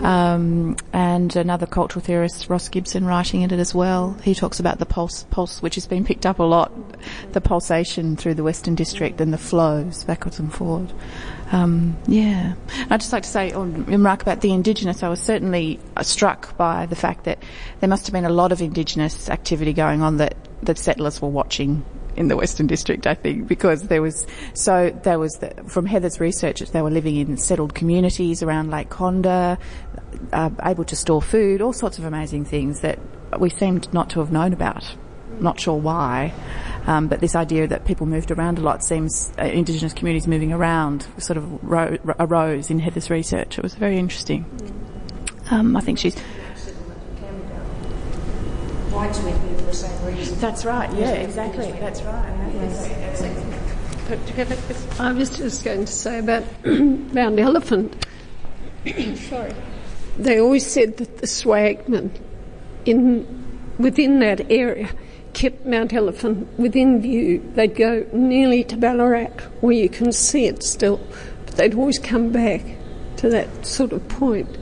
um, 0.03 0.75
and 0.91 1.35
another 1.35 1.65
cultural 1.65 2.03
theorist, 2.03 2.49
Ross 2.49 2.69
Gibson, 2.69 3.05
writing 3.05 3.41
in 3.41 3.51
it 3.51 3.59
as 3.59 3.75
well. 3.75 4.17
He 4.23 4.33
talks 4.33 4.59
about 4.59 4.79
the 4.79 4.85
pulse, 4.85 5.23
pulse, 5.29 5.61
which 5.61 5.75
has 5.75 5.87
been 5.87 6.03
picked 6.03 6.25
up 6.25 6.39
a 6.39 6.43
lot, 6.43 6.71
the 7.33 7.41
pulsation 7.41 8.15
through 8.15 8.33
the 8.33 8.43
Western 8.43 8.75
District 8.75 9.21
and 9.21 9.31
the 9.31 9.37
flows 9.37 10.03
backwards 10.03 10.39
and 10.39 10.53
forward. 10.53 10.91
Um, 11.51 11.95
yeah. 12.07 12.55
I'd 12.89 12.99
just 12.99 13.13
like 13.13 13.23
to 13.23 13.29
say, 13.29 13.51
on 13.51 13.85
remark 13.85 14.21
about 14.21 14.41
the 14.41 14.51
Indigenous, 14.51 15.03
I 15.03 15.09
was 15.09 15.21
certainly 15.21 15.79
struck 16.01 16.57
by 16.57 16.87
the 16.87 16.95
fact 16.95 17.25
that 17.25 17.41
there 17.79 17.89
must 17.89 18.07
have 18.07 18.13
been 18.13 18.25
a 18.25 18.29
lot 18.29 18.51
of 18.51 18.61
Indigenous 18.61 19.29
activity 19.29 19.73
going 19.73 20.01
on 20.01 20.17
that, 20.17 20.35
that 20.63 20.77
settlers 20.77 21.21
were 21.21 21.29
watching 21.29 21.85
in 22.15 22.27
the 22.27 22.37
Western 22.37 22.67
District, 22.67 23.05
I 23.07 23.13
think, 23.13 23.47
because 23.47 23.83
there 23.83 24.01
was 24.01 24.25
so 24.53 24.89
there 25.03 25.19
was 25.19 25.33
the, 25.35 25.51
from 25.67 25.85
Heather's 25.85 26.19
research, 26.19 26.59
they 26.61 26.81
were 26.81 26.91
living 26.91 27.15
in 27.17 27.37
settled 27.37 27.75
communities 27.75 28.41
around 28.41 28.71
Lake 28.71 28.89
Condah, 28.89 29.57
uh, 30.31 30.49
able 30.63 30.85
to 30.85 30.95
store 30.95 31.21
food, 31.21 31.61
all 31.61 31.73
sorts 31.73 31.97
of 31.97 32.05
amazing 32.05 32.45
things 32.45 32.81
that 32.81 32.99
we 33.39 33.49
seemed 33.49 33.91
not 33.93 34.09
to 34.11 34.19
have 34.19 34.31
known 34.31 34.53
about. 34.53 34.95
Not 35.39 35.59
sure 35.59 35.77
why, 35.77 36.33
um, 36.87 37.09
but 37.09 37.19
this 37.19 37.35
idea 37.35 37.67
that 37.67 37.83
people 37.83 38.05
moved 38.05 38.31
around 38.31 38.57
a 38.57 38.61
lot 38.61 38.85
seems 38.85 39.33
uh, 39.37 39.43
Indigenous 39.43 39.91
communities 39.91 40.27
moving 40.27 40.53
around 40.53 41.07
sort 41.17 41.35
of 41.35 41.61
ro- 41.61 41.97
arose 42.19 42.69
in 42.69 42.79
Heather's 42.79 43.09
research. 43.09 43.57
It 43.57 43.61
was 43.61 43.75
very 43.75 43.97
interesting. 43.97 44.45
Um, 45.51 45.75
I 45.75 45.81
think 45.81 45.99
she's 45.99 46.15
Whites 48.95 49.19
went 49.19 49.41
there 49.41 49.57
for 49.57 49.65
the 49.65 49.73
same 49.73 50.05
reason. 50.05 50.39
That's 50.39 50.63
right. 50.63 50.91
Yeah, 50.93 51.11
exactly. 51.11 51.71
That's 51.73 52.01
right. 52.01 52.35
I 54.99 55.11
was 55.11 55.35
just 55.35 55.65
going 55.65 55.85
to 55.85 55.91
say 55.91 56.19
about 56.19 56.43
Mount 56.65 57.39
Elephant. 57.39 58.05
Sorry. 59.15 59.53
They 60.17 60.39
always 60.39 60.65
said 60.65 60.97
that 60.97 61.17
the 61.17 61.27
swagmen 61.27 62.11
in 62.85 63.27
within 63.77 64.19
that 64.19 64.49
area 64.49 64.89
kept 65.33 65.65
Mount 65.65 65.91
Elephant 65.91 66.47
within 66.57 67.01
view. 67.01 67.43
They'd 67.55 67.75
go 67.75 68.05
nearly 68.13 68.63
to 68.65 68.77
Ballarat 68.77 69.41
where 69.59 69.73
you 69.73 69.89
can 69.89 70.13
see 70.13 70.45
it 70.45 70.63
still, 70.63 71.05
but 71.45 71.57
they'd 71.57 71.75
always 71.75 71.99
come 71.99 72.31
back 72.31 72.61
to 73.17 73.29
that 73.29 73.65
sort 73.65 73.91
of 73.91 74.07
point. 74.07 74.57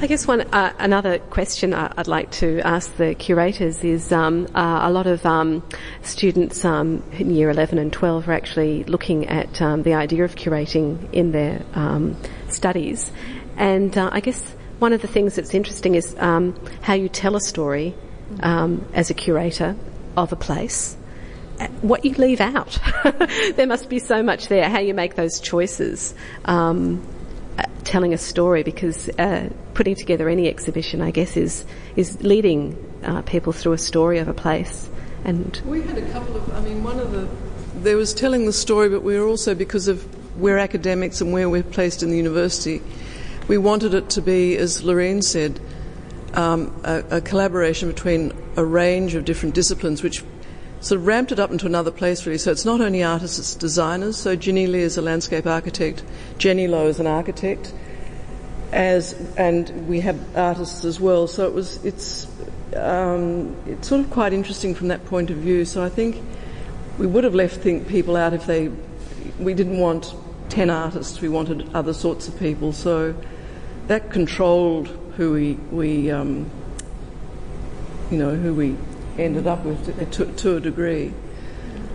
I 0.00 0.06
guess 0.06 0.26
one 0.26 0.42
uh, 0.52 0.72
another 0.78 1.18
question 1.18 1.72
I'd 1.72 2.08
like 2.08 2.30
to 2.32 2.60
ask 2.60 2.94
the 2.96 3.14
curators 3.14 3.82
is 3.84 4.12
um, 4.12 4.48
uh, 4.54 4.80
a 4.82 4.90
lot 4.90 5.06
of 5.06 5.24
um, 5.24 5.62
students 6.02 6.64
um, 6.64 7.02
in 7.12 7.30
year 7.30 7.48
11 7.48 7.78
and 7.78 7.92
12 7.92 8.28
are 8.28 8.32
actually 8.32 8.84
looking 8.84 9.28
at 9.28 9.62
um, 9.62 9.82
the 9.82 9.94
idea 9.94 10.24
of 10.24 10.34
curating 10.34 11.10
in 11.12 11.32
their 11.32 11.62
um, 11.74 12.16
studies, 12.48 13.10
and 13.56 13.96
uh, 13.96 14.10
I 14.12 14.20
guess 14.20 14.42
one 14.78 14.92
of 14.92 15.00
the 15.00 15.08
things 15.08 15.36
that's 15.36 15.54
interesting 15.54 15.94
is 15.94 16.14
how 16.18 16.94
you 16.94 17.08
tell 17.08 17.36
a 17.36 17.40
story 17.40 17.94
as 18.42 19.10
a 19.10 19.14
curator 19.14 19.76
of 20.16 20.32
a 20.32 20.36
place 20.36 20.96
what 21.82 22.04
you 22.04 22.12
leave 22.14 22.40
out. 22.40 22.78
there 23.54 23.66
must 23.66 23.88
be 23.88 24.00
so 24.00 24.22
much 24.22 24.48
there, 24.48 24.68
how 24.68 24.80
you 24.80 24.92
make 24.92 25.14
those 25.14 25.38
choices. 25.40 26.14
Um, 26.44 27.00
uh, 27.00 27.13
telling 27.84 28.12
a 28.12 28.18
story 28.18 28.62
because 28.62 29.08
uh, 29.18 29.48
putting 29.74 29.94
together 29.94 30.28
any 30.28 30.48
exhibition, 30.48 31.00
I 31.00 31.10
guess, 31.10 31.36
is 31.36 31.64
is 31.96 32.22
leading 32.22 32.76
uh, 33.04 33.22
people 33.22 33.52
through 33.52 33.72
a 33.72 33.78
story 33.78 34.18
of 34.18 34.28
a 34.28 34.34
place. 34.34 34.88
And 35.24 35.60
we 35.64 35.82
had 35.82 35.98
a 35.98 36.10
couple 36.12 36.36
of. 36.36 36.52
I 36.52 36.60
mean, 36.60 36.82
one 36.82 36.98
of 36.98 37.12
the 37.12 37.28
there 37.82 37.96
was 37.96 38.14
telling 38.14 38.46
the 38.46 38.52
story, 38.52 38.88
but 38.88 39.02
we 39.02 39.18
were 39.18 39.26
also 39.26 39.54
because 39.54 39.88
of 39.88 40.06
we're 40.36 40.58
academics 40.58 41.20
and 41.20 41.32
where 41.32 41.48
we're 41.48 41.62
placed 41.62 42.02
in 42.02 42.10
the 42.10 42.16
university, 42.16 42.82
we 43.46 43.58
wanted 43.58 43.94
it 43.94 44.10
to 44.10 44.22
be, 44.22 44.56
as 44.56 44.82
Laurene 44.82 45.22
said, 45.22 45.60
um, 46.34 46.74
a, 46.84 47.18
a 47.18 47.20
collaboration 47.20 47.88
between 47.88 48.32
a 48.56 48.64
range 48.64 49.14
of 49.14 49.24
different 49.24 49.54
disciplines, 49.54 50.02
which 50.02 50.24
sort 50.84 51.00
of 51.00 51.06
ramped 51.06 51.32
it 51.32 51.40
up 51.40 51.50
into 51.50 51.64
another 51.64 51.90
place 51.90 52.26
really. 52.26 52.36
So 52.36 52.50
it's 52.50 52.66
not 52.66 52.82
only 52.82 53.02
artists, 53.02 53.38
it's 53.38 53.54
designers. 53.54 54.18
So 54.18 54.36
Ginny 54.36 54.66
Lee 54.66 54.82
is 54.82 54.98
a 54.98 55.02
landscape 55.02 55.46
architect, 55.46 56.04
Jenny 56.36 56.68
Lowe 56.68 56.88
is 56.88 57.00
an 57.00 57.06
architect, 57.06 57.72
as 58.70 59.14
and 59.38 59.88
we 59.88 60.00
have 60.00 60.36
artists 60.36 60.84
as 60.84 61.00
well. 61.00 61.26
So 61.26 61.46
it 61.46 61.54
was 61.54 61.82
it's 61.86 62.26
um, 62.76 63.56
it's 63.66 63.88
sort 63.88 64.02
of 64.02 64.10
quite 64.10 64.34
interesting 64.34 64.74
from 64.74 64.88
that 64.88 65.06
point 65.06 65.30
of 65.30 65.38
view. 65.38 65.64
So 65.64 65.82
I 65.82 65.88
think 65.88 66.20
we 66.98 67.06
would 67.06 67.24
have 67.24 67.34
left 67.34 67.56
think 67.56 67.88
people 67.88 68.14
out 68.14 68.34
if 68.34 68.44
they 68.44 68.70
we 69.38 69.54
didn't 69.54 69.78
want 69.78 70.14
ten 70.50 70.68
artists. 70.68 71.22
We 71.22 71.30
wanted 71.30 71.74
other 71.74 71.94
sorts 71.94 72.28
of 72.28 72.38
people. 72.38 72.74
So 72.74 73.14
that 73.86 74.10
controlled 74.10 74.88
who 75.16 75.32
we 75.32 75.54
we 75.70 76.10
um, 76.10 76.50
you 78.10 78.18
know 78.18 78.34
who 78.34 78.52
we 78.52 78.76
ended 79.18 79.46
up 79.46 79.64
with 79.64 80.10
to, 80.12 80.26
to 80.26 80.56
a 80.56 80.60
degree. 80.60 81.12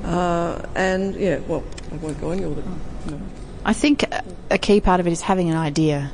Uh, 0.03 0.61
and 0.75 1.15
yeah, 1.15 1.39
well, 1.39 1.63
I 1.91 1.95
won't 1.95 2.19
go 2.19 2.31
any 2.31 2.45
all 2.45 2.53
the. 2.53 2.63
No. 3.11 3.21
I 3.65 3.73
think 3.73 4.05
a 4.49 4.57
key 4.57 4.81
part 4.81 4.99
of 4.99 5.07
it 5.07 5.11
is 5.11 5.21
having 5.21 5.49
an 5.49 5.57
idea 5.57 6.11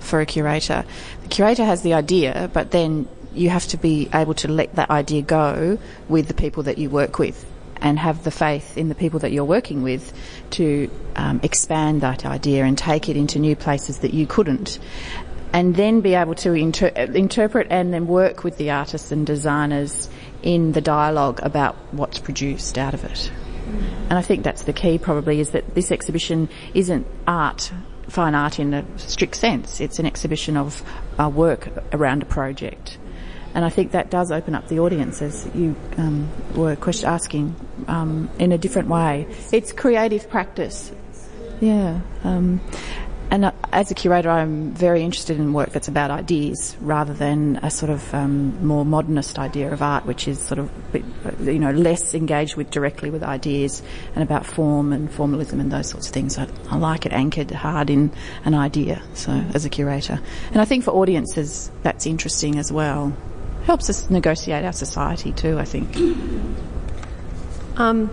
for 0.00 0.20
a 0.20 0.26
curator. 0.26 0.84
The 1.22 1.28
curator 1.28 1.64
has 1.64 1.82
the 1.82 1.94
idea, 1.94 2.50
but 2.52 2.70
then 2.70 3.08
you 3.32 3.50
have 3.50 3.66
to 3.68 3.76
be 3.76 4.08
able 4.12 4.34
to 4.34 4.48
let 4.48 4.74
that 4.74 4.90
idea 4.90 5.22
go 5.22 5.78
with 6.08 6.26
the 6.26 6.34
people 6.34 6.64
that 6.64 6.78
you 6.78 6.90
work 6.90 7.18
with 7.18 7.46
and 7.80 7.98
have 7.98 8.24
the 8.24 8.30
faith 8.30 8.76
in 8.76 8.88
the 8.88 8.94
people 8.94 9.20
that 9.20 9.32
you're 9.32 9.44
working 9.44 9.82
with 9.82 10.12
to 10.50 10.90
um, 11.16 11.40
expand 11.42 12.00
that 12.02 12.26
idea 12.26 12.64
and 12.64 12.76
take 12.76 13.08
it 13.08 13.16
into 13.16 13.38
new 13.38 13.56
places 13.56 13.98
that 13.98 14.12
you 14.12 14.26
couldn't. 14.26 14.78
And 15.52 15.74
then 15.74 16.00
be 16.00 16.14
able 16.14 16.34
to 16.36 16.52
inter- 16.52 16.88
interpret 16.88 17.68
and 17.70 17.92
then 17.92 18.06
work 18.06 18.44
with 18.44 18.56
the 18.56 18.70
artists 18.70 19.10
and 19.10 19.26
designers 19.26 20.08
in 20.42 20.72
the 20.72 20.80
dialogue 20.80 21.40
about 21.42 21.76
what's 21.92 22.18
produced 22.18 22.78
out 22.78 22.94
of 22.94 23.04
it. 23.04 23.30
And 24.08 24.14
I 24.14 24.22
think 24.22 24.42
that's 24.42 24.62
the 24.62 24.72
key 24.72 24.98
probably 24.98 25.40
is 25.40 25.50
that 25.50 25.74
this 25.74 25.92
exhibition 25.92 26.48
isn't 26.74 27.06
art, 27.26 27.72
fine 28.08 28.34
art 28.34 28.58
in 28.58 28.74
a 28.74 28.84
strict 28.98 29.36
sense. 29.36 29.80
It's 29.80 29.98
an 29.98 30.06
exhibition 30.06 30.56
of 30.56 30.82
uh, 31.18 31.28
work 31.28 31.68
around 31.92 32.22
a 32.22 32.26
project. 32.26 32.98
And 33.54 33.64
I 33.64 33.68
think 33.68 33.92
that 33.92 34.10
does 34.10 34.30
open 34.30 34.54
up 34.54 34.68
the 34.68 34.78
audience 34.80 35.22
as 35.22 35.48
you 35.54 35.76
um, 35.96 36.28
were 36.54 36.76
question- 36.76 37.08
asking 37.08 37.54
um, 37.88 38.30
in 38.38 38.52
a 38.52 38.58
different 38.58 38.88
way. 38.88 39.26
It's 39.52 39.72
creative 39.72 40.28
practice. 40.30 40.92
Yeah. 41.60 42.00
Um, 42.24 42.60
and 43.30 43.44
uh, 43.44 43.52
as 43.72 43.90
a 43.90 43.94
curator, 43.94 44.28
I'm 44.28 44.72
very 44.72 45.02
interested 45.02 45.38
in 45.38 45.52
work 45.52 45.70
that's 45.70 45.86
about 45.86 46.10
ideas 46.10 46.76
rather 46.80 47.14
than 47.14 47.60
a 47.62 47.70
sort 47.70 47.90
of 47.90 48.12
um, 48.12 48.66
more 48.66 48.84
modernist 48.84 49.38
idea 49.38 49.72
of 49.72 49.82
art, 49.82 50.04
which 50.04 50.26
is 50.26 50.40
sort 50.40 50.58
of 50.58 50.70
you 51.40 51.58
know 51.58 51.70
less 51.70 52.14
engaged 52.14 52.56
with 52.56 52.70
directly 52.70 53.08
with 53.10 53.22
ideas 53.22 53.82
and 54.14 54.24
about 54.24 54.44
form 54.44 54.92
and 54.92 55.12
formalism 55.12 55.60
and 55.60 55.70
those 55.70 55.88
sorts 55.88 56.08
of 56.08 56.12
things. 56.12 56.38
I, 56.38 56.48
I 56.70 56.76
like 56.76 57.06
it 57.06 57.12
anchored 57.12 57.52
hard 57.52 57.88
in 57.88 58.12
an 58.44 58.54
idea. 58.54 59.00
So 59.14 59.32
as 59.54 59.64
a 59.64 59.68
curator, 59.68 60.20
and 60.50 60.60
I 60.60 60.64
think 60.64 60.84
for 60.84 60.90
audiences 60.90 61.70
that's 61.82 62.06
interesting 62.06 62.58
as 62.58 62.72
well. 62.72 63.16
Helps 63.64 63.90
us 63.90 64.10
negotiate 64.10 64.64
our 64.64 64.72
society 64.72 65.32
too. 65.32 65.58
I 65.58 65.64
think. 65.64 65.96
Um, 67.76 68.10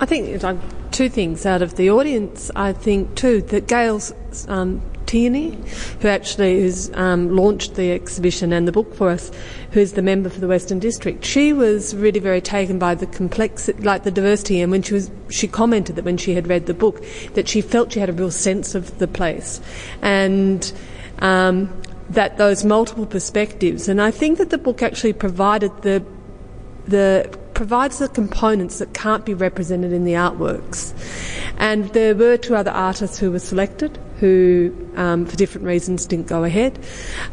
I 0.00 0.06
think 0.06 0.42
like 0.42 0.56
two 0.94 1.08
things 1.08 1.44
out 1.44 1.60
of 1.60 1.74
the 1.74 1.90
audience. 1.90 2.52
I 2.54 2.72
think 2.72 3.16
too 3.16 3.42
that 3.42 3.66
Gayle's 3.66 4.14
um, 4.48 4.80
Tierney, 5.06 5.58
who 6.00 6.08
actually 6.08 6.62
has 6.62 6.90
um, 6.94 7.34
launched 7.34 7.74
the 7.74 7.90
exhibition 7.90 8.52
and 8.52 8.66
the 8.68 8.72
book 8.72 8.94
for 8.94 9.10
us, 9.10 9.32
who's 9.72 9.94
the 9.94 10.02
member 10.02 10.30
for 10.30 10.38
the 10.38 10.46
Western 10.46 10.78
District. 10.78 11.24
She 11.24 11.52
was 11.52 11.96
really 11.96 12.20
very 12.20 12.40
taken 12.40 12.78
by 12.78 12.94
the 12.94 13.06
complexity, 13.06 13.82
like 13.82 14.04
the 14.04 14.12
diversity, 14.12 14.60
and 14.60 14.70
when 14.70 14.82
she 14.82 14.94
was, 14.94 15.10
she 15.30 15.48
commented 15.48 15.96
that 15.96 16.04
when 16.04 16.16
she 16.16 16.34
had 16.34 16.46
read 16.46 16.66
the 16.66 16.74
book, 16.74 17.04
that 17.34 17.48
she 17.48 17.60
felt 17.60 17.92
she 17.92 17.98
had 17.98 18.08
a 18.08 18.12
real 18.12 18.30
sense 18.30 18.74
of 18.74 18.98
the 18.98 19.08
place, 19.08 19.60
and. 20.00 20.72
Um, 21.20 21.80
that 22.10 22.36
those 22.36 22.64
multiple 22.64 23.06
perspectives, 23.06 23.88
and 23.88 24.00
I 24.00 24.10
think 24.10 24.36
that 24.36 24.50
the 24.50 24.58
book 24.58 24.82
actually 24.82 25.14
provided 25.14 25.70
the 25.80 26.04
the 26.86 27.34
provides 27.54 27.98
the 27.98 28.08
components 28.08 28.78
that 28.78 28.92
can't 28.92 29.24
be 29.24 29.34
represented 29.34 29.92
in 29.92 30.04
the 30.04 30.12
artworks. 30.12 30.92
And 31.58 31.88
there 31.90 32.14
were 32.14 32.36
two 32.36 32.54
other 32.54 32.70
artists 32.70 33.18
who 33.18 33.30
were 33.30 33.38
selected 33.38 33.98
who, 34.20 34.74
um, 34.96 35.26
for 35.26 35.36
different 35.36 35.66
reasons, 35.66 36.06
didn't 36.06 36.28
go 36.28 36.44
ahead. 36.44 36.78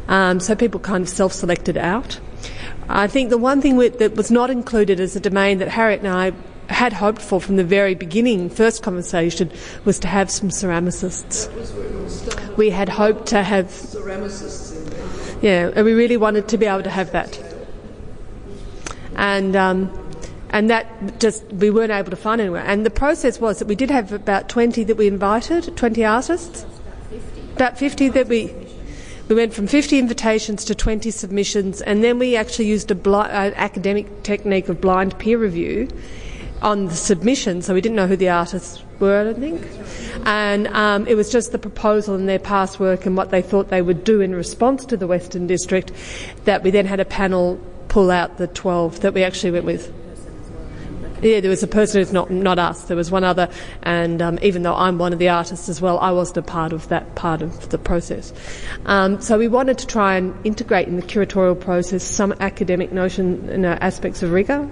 Um, 0.08 0.40
so 0.40 0.54
people 0.54 0.80
kind 0.80 1.02
of 1.02 1.08
self 1.08 1.32
selected 1.32 1.76
out. 1.76 2.20
I 2.88 3.06
think 3.06 3.30
the 3.30 3.38
one 3.38 3.60
thing 3.60 3.78
that 3.78 4.14
was 4.14 4.30
not 4.30 4.50
included 4.50 5.00
as 5.00 5.16
a 5.16 5.20
domain 5.20 5.58
that 5.58 5.68
Harriet 5.68 6.00
and 6.00 6.08
I 6.08 6.32
had 6.72 6.92
hoped 6.92 7.22
for 7.22 7.40
from 7.40 7.56
the 7.56 7.64
very 7.64 7.94
beginning, 7.94 8.50
first 8.50 8.82
conversation, 8.82 9.50
was 9.84 9.98
to 10.00 10.08
have 10.08 10.30
some 10.30 10.48
ceramicists. 10.48 11.48
We 12.56 12.70
had 12.70 12.88
hoped 12.88 13.26
to 13.28 13.42
have. 13.42 13.66
Ceramicists 13.66 14.72
yeah, 15.42 15.72
and 15.74 15.84
we 15.84 15.92
really 15.92 16.16
wanted 16.16 16.48
to 16.48 16.58
be 16.58 16.66
able 16.66 16.84
to 16.84 16.90
have 16.90 17.12
that. 17.12 17.38
And 19.16 19.56
um, 19.56 19.90
and 20.52 20.68
that 20.68 21.18
just 21.18 21.44
we 21.46 21.70
weren't 21.70 21.92
able 21.92 22.10
to 22.10 22.16
find 22.16 22.40
anywhere. 22.40 22.64
And 22.64 22.84
the 22.84 22.90
process 22.90 23.40
was 23.40 23.58
that 23.58 23.68
we 23.68 23.74
did 23.74 23.90
have 23.90 24.12
about 24.12 24.48
20 24.48 24.84
that 24.84 24.96
we 24.96 25.08
invited, 25.08 25.76
20 25.76 26.04
artists, 26.04 26.66
about 27.54 27.78
50 27.78 28.10
that 28.10 28.28
we. 28.28 28.54
We 29.28 29.36
went 29.36 29.54
from 29.54 29.66
50 29.66 29.98
invitations 29.98 30.64
to 30.66 30.74
20 30.74 31.10
submissions, 31.10 31.80
and 31.80 32.04
then 32.04 32.18
we 32.18 32.36
actually 32.36 32.66
used 32.66 32.90
a 32.90 32.94
bli- 32.94 33.14
uh, 33.14 33.52
academic 33.54 34.24
technique 34.24 34.68
of 34.68 34.80
blind 34.80 35.18
peer 35.18 35.38
review 35.38 35.88
on 36.60 36.86
the 36.86 36.94
submission, 36.94 37.62
so 37.62 37.72
we 37.72 37.80
didn't 37.80 37.96
know 37.96 38.06
who 38.06 38.16
the 38.16 38.28
artists 38.28 38.82
were, 38.98 39.30
I 39.30 39.32
think. 39.32 39.66
And 40.26 40.66
um, 40.68 41.06
it 41.06 41.14
was 41.14 41.30
just 41.30 41.52
the 41.52 41.58
proposal 41.58 42.14
and 42.14 42.28
their 42.28 42.40
past 42.40 42.78
work 42.78 43.06
and 43.06 43.16
what 43.16 43.30
they 43.30 43.42
thought 43.42 43.68
they 43.68 43.80
would 43.80 44.04
do 44.04 44.20
in 44.20 44.34
response 44.34 44.84
to 44.86 44.96
the 44.96 45.06
Western 45.06 45.46
District 45.46 45.92
that 46.44 46.62
we 46.62 46.70
then 46.70 46.84
had 46.84 47.00
a 47.00 47.04
panel 47.04 47.58
pull 47.88 48.10
out 48.10 48.38
the 48.38 48.48
12 48.48 49.00
that 49.00 49.14
we 49.14 49.22
actually 49.22 49.52
went 49.52 49.64
with. 49.64 49.92
Yeah, 51.22 51.38
there 51.38 51.50
was 51.50 51.62
a 51.62 51.68
person 51.68 52.00
who's 52.00 52.12
not 52.12 52.32
not 52.32 52.58
us. 52.58 52.82
There 52.82 52.96
was 52.96 53.12
one 53.12 53.22
other, 53.22 53.48
and 53.84 54.20
um, 54.20 54.40
even 54.42 54.64
though 54.64 54.74
I'm 54.74 54.98
one 54.98 55.12
of 55.12 55.20
the 55.20 55.28
artists 55.28 55.68
as 55.68 55.80
well, 55.80 56.00
I 56.00 56.10
wasn't 56.10 56.38
a 56.38 56.42
part 56.42 56.72
of 56.72 56.88
that 56.88 57.14
part 57.14 57.42
of 57.42 57.68
the 57.68 57.78
process. 57.78 58.32
Um, 58.86 59.20
so 59.20 59.38
we 59.38 59.46
wanted 59.46 59.78
to 59.78 59.86
try 59.86 60.16
and 60.16 60.34
integrate 60.44 60.88
in 60.88 60.96
the 60.96 61.02
curatorial 61.02 61.58
process 61.58 62.02
some 62.02 62.34
academic 62.40 62.90
notion, 62.90 63.48
you 63.48 63.58
know, 63.58 63.78
aspects 63.80 64.24
of 64.24 64.32
rigor, 64.32 64.68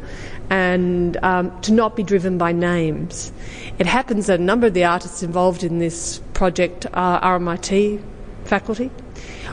and 0.51 1.17
um, 1.23 1.61
to 1.61 1.73
not 1.73 1.95
be 1.95 2.03
driven 2.03 2.37
by 2.37 2.51
names. 2.51 3.31
It 3.79 3.87
happens 3.87 4.27
that 4.27 4.41
a 4.41 4.43
number 4.43 4.67
of 4.67 4.75
the 4.75 4.85
artists 4.85 5.23
involved 5.23 5.63
in 5.63 5.79
this 5.79 6.21
project 6.35 6.85
are 6.93 7.39
RMIT 7.39 8.03
faculty 8.45 8.91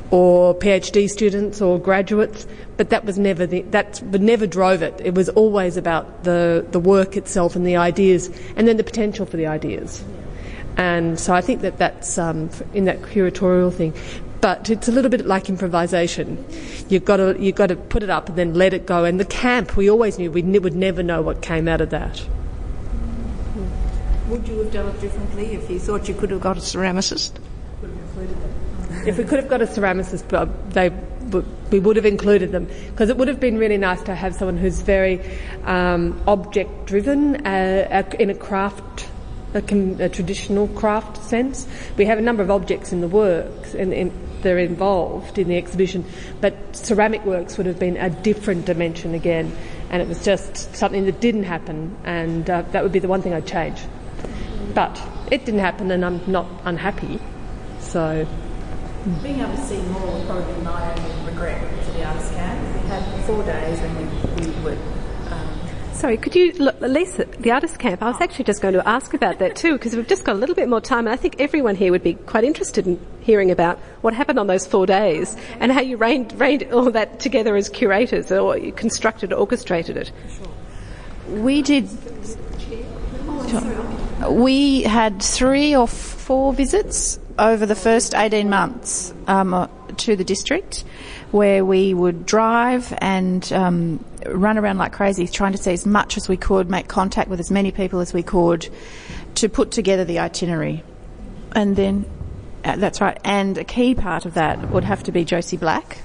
or 0.09 0.55
PhD 0.55 1.09
students 1.09 1.61
or 1.61 1.79
graduates, 1.79 2.47
but 2.77 2.89
that 2.89 3.03
was 3.03 3.19
never 3.19 3.45
the, 3.45 3.61
that 3.63 4.01
never 4.03 4.47
drove 4.47 4.81
it. 4.81 4.99
It 5.03 5.13
was 5.13 5.29
always 5.29 5.77
about 5.77 6.23
the, 6.23 6.65
the 6.71 6.79
work 6.79 7.17
itself 7.17 7.55
and 7.55 7.65
the 7.65 7.75
ideas, 7.75 8.29
and 8.55 8.67
then 8.67 8.77
the 8.77 8.83
potential 8.83 9.25
for 9.25 9.37
the 9.37 9.47
ideas. 9.47 10.03
And 10.77 11.19
so 11.19 11.33
I 11.33 11.41
think 11.41 11.61
that 11.61 11.77
that's 11.77 12.17
um, 12.17 12.49
in 12.73 12.85
that 12.85 13.01
curatorial 13.01 13.73
thing. 13.73 13.93
But 14.39 14.69
it's 14.69 14.87
a 14.87 14.91
little 14.91 15.09
bit 15.09 15.25
like 15.25 15.49
improvisation. 15.49 16.45
You've 16.89 17.03
got 17.03 17.17
to 17.17 17.35
you've 17.39 17.55
got 17.55 17.67
to 17.67 17.75
put 17.75 18.03
it 18.03 18.11
up 18.11 18.29
and 18.29 18.37
then 18.37 18.53
let 18.53 18.73
it 18.73 18.85
go. 18.85 19.03
And 19.03 19.19
the 19.19 19.25
camp, 19.25 19.75
we 19.75 19.89
always 19.89 20.19
knew 20.19 20.31
we 20.31 20.43
ne- 20.43 20.59
would 20.59 20.75
never 20.75 21.01
know 21.01 21.23
what 21.23 21.41
came 21.41 21.67
out 21.67 21.81
of 21.81 21.89
that. 21.89 22.23
Would 24.29 24.47
you 24.47 24.59
have 24.59 24.71
done 24.71 24.89
it 24.89 25.01
differently 25.01 25.53
if 25.53 25.69
you 25.69 25.79
thought 25.79 26.07
you 26.07 26.13
could 26.13 26.29
have 26.29 26.41
got 26.41 26.57
a 26.57 26.61
ceramicist? 26.61 27.31
If 29.05 29.17
we 29.17 29.23
could 29.23 29.39
have 29.39 29.49
got 29.49 29.61
a 29.61 29.65
ceramicist, 29.65 30.27
they 30.71 30.89
we 31.71 31.79
would 31.79 31.97
have 31.97 32.05
included 32.05 32.51
them 32.51 32.67
because 32.89 33.09
it 33.09 33.17
would 33.17 33.27
have 33.27 33.39
been 33.39 33.57
really 33.57 33.77
nice 33.77 34.01
to 34.03 34.15
have 34.15 34.33
someone 34.33 34.57
who's 34.57 34.79
very 34.79 35.21
um, 35.65 36.21
object 36.25 36.85
driven 36.85 37.45
uh, 37.45 38.03
in 38.19 38.29
a 38.29 38.35
craft. 38.35 39.09
A, 39.53 39.59
a, 39.59 40.09
traditional 40.09 40.67
craft 40.67 41.23
sense. 41.23 41.67
We 41.95 42.05
have 42.05 42.19
a 42.19 42.21
number 42.21 42.43
of 42.43 42.51
objects 42.51 42.91
in 42.91 42.99
the 42.99 43.07
works 43.07 43.73
and, 43.73 43.93
and 43.93 44.11
they're 44.41 44.59
involved 44.59 45.39
in 45.39 45.47
the 45.47 45.57
exhibition, 45.57 46.05
but 46.41 46.75
ceramic 46.75 47.25
works 47.25 47.57
would 47.57 47.65
have 47.65 47.79
been 47.79 47.97
a 47.97 48.09
different 48.09 48.65
dimension 48.65 49.15
again, 49.15 49.55
and 49.89 50.01
it 50.01 50.07
was 50.07 50.23
just 50.23 50.75
something 50.75 51.05
that 51.05 51.19
didn't 51.19 51.43
happen, 51.43 51.95
and 52.03 52.49
uh, 52.49 52.61
that 52.71 52.83
would 52.83 52.91
be 52.91 52.99
the 52.99 53.07
one 53.07 53.21
thing 53.21 53.33
I'd 53.33 53.47
change. 53.47 53.81
But 54.73 55.01
it 55.31 55.45
didn't 55.45 55.61
happen, 55.61 55.91
and 55.91 56.05
I'm 56.05 56.21
not 56.31 56.47
unhappy. 56.65 57.19
So 57.79 58.27
being 59.21 59.39
able 59.39 59.55
to 59.55 59.61
see 59.61 59.81
more 59.83 60.11
would 60.11 60.25
probably 60.25 60.53
be 60.53 60.61
my 60.61 60.93
only 60.93 61.25
regret 61.29 61.61
for 61.85 61.91
the 61.91 62.03
artist 62.05 62.33
camp. 62.33 62.83
We 62.83 62.89
had 62.89 63.25
four 63.25 63.43
days 63.43 63.79
and 63.79 63.97
we, 63.97 64.47
we 64.47 64.63
would. 64.63 64.77
Um, 65.31 65.59
Sorry, 65.93 66.17
could 66.17 66.35
you, 66.35 66.51
look 66.53 66.81
at 66.81 66.89
Lisa, 66.89 67.25
the 67.39 67.51
artist 67.51 67.79
camp, 67.79 68.03
I 68.03 68.07
was 68.07 68.21
actually 68.21 68.45
just 68.45 68.61
going 68.61 68.73
to 68.73 68.87
ask 68.87 69.13
about 69.13 69.39
that 69.39 69.55
too, 69.55 69.73
because 69.73 69.95
we've 69.95 70.07
just 70.07 70.23
got 70.23 70.35
a 70.35 70.39
little 70.39 70.55
bit 70.55 70.69
more 70.69 70.81
time, 70.81 71.07
and 71.07 71.09
I 71.09 71.15
think 71.15 71.37
everyone 71.39 71.75
here 71.75 71.91
would 71.91 72.03
be 72.03 72.13
quite 72.13 72.43
interested 72.43 72.85
in 72.85 72.99
hearing 73.21 73.49
about 73.49 73.79
what 74.01 74.13
happened 74.13 74.39
on 74.39 74.47
those 74.47 74.67
four 74.67 74.85
days 74.85 75.35
and 75.59 75.71
how 75.71 75.81
you 75.81 75.97
reined, 75.97 76.39
reined 76.39 76.71
all 76.71 76.91
that 76.91 77.19
together 77.19 77.55
as 77.55 77.69
curators, 77.69 78.31
or 78.31 78.57
you 78.57 78.71
constructed, 78.71 79.33
orchestrated 79.33 79.97
it. 79.97 80.11
We 81.29 81.61
did. 81.61 81.89
We 84.29 84.83
had 84.83 85.21
three 85.21 85.75
or 85.75 85.87
four 85.87 86.53
visits 86.53 87.19
over 87.39 87.65
the 87.65 87.75
first 87.75 88.15
18 88.15 88.49
months 88.49 89.13
um, 89.27 89.53
uh, 89.53 89.67
to 89.97 90.15
the 90.15 90.23
district 90.23 90.83
where 91.31 91.63
we 91.63 91.93
would 91.93 92.25
drive 92.25 92.93
and 92.99 93.51
um, 93.51 94.03
run 94.25 94.57
around 94.57 94.77
like 94.77 94.93
crazy 94.93 95.27
trying 95.27 95.51
to 95.51 95.57
see 95.57 95.71
as 95.71 95.85
much 95.85 96.17
as 96.17 96.27
we 96.27 96.37
could, 96.37 96.69
make 96.69 96.87
contact 96.87 97.29
with 97.29 97.39
as 97.39 97.51
many 97.51 97.71
people 97.71 97.99
as 97.99 98.13
we 98.13 98.23
could 98.23 98.67
to 99.35 99.49
put 99.49 99.71
together 99.71 100.05
the 100.05 100.19
itinerary. 100.19 100.83
And 101.53 101.75
then, 101.75 102.05
uh, 102.63 102.77
that's 102.77 103.01
right, 103.01 103.19
and 103.23 103.57
a 103.57 103.63
key 103.63 103.95
part 103.95 104.25
of 104.25 104.35
that 104.35 104.69
would 104.69 104.83
have 104.83 105.03
to 105.03 105.11
be 105.11 105.25
Josie 105.25 105.57
Black, 105.57 105.99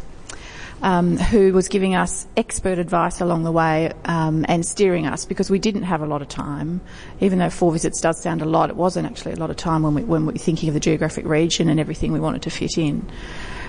um, 0.83 1.17
who 1.17 1.53
was 1.53 1.69
giving 1.69 1.95
us 1.95 2.27
expert 2.37 2.79
advice 2.79 3.21
along 3.21 3.45
the 3.45 3.53
way 3.53 3.93
um, 4.05 4.45
and 4.49 4.67
steering 4.67 5.07
us 5.07 5.25
because 5.25 5.49
we 5.49 5.59
didn't 5.59 5.85
have 5.85 6.03
a 6.03 6.07
lot 6.07 6.23
of 6.23 6.29
time. 6.29 6.81
Even 7.21 7.39
though 7.39 7.51
four 7.51 7.73
visits 7.73 8.01
does 8.01 8.21
sound 8.21 8.43
a 8.43 8.45
lot, 8.45 8.69
it 8.69 8.77
wasn't 8.77 9.07
actually 9.07 9.33
a 9.33 9.37
lot 9.37 9.51
of 9.51 9.57
time 9.57 9.83
when 9.83 9.95
we, 9.95 10.03
when 10.03 10.27
we 10.27 10.33
were 10.33 10.39
thinking 10.39 10.69
of 10.69 10.75
the 10.75 10.81
geographic 10.81 11.25
region 11.25 11.69
and 11.69 11.79
everything 11.79 12.13
we 12.13 12.21
wanted 12.21 12.43
to 12.43 12.51
fit 12.51 12.77
in. 12.77 13.09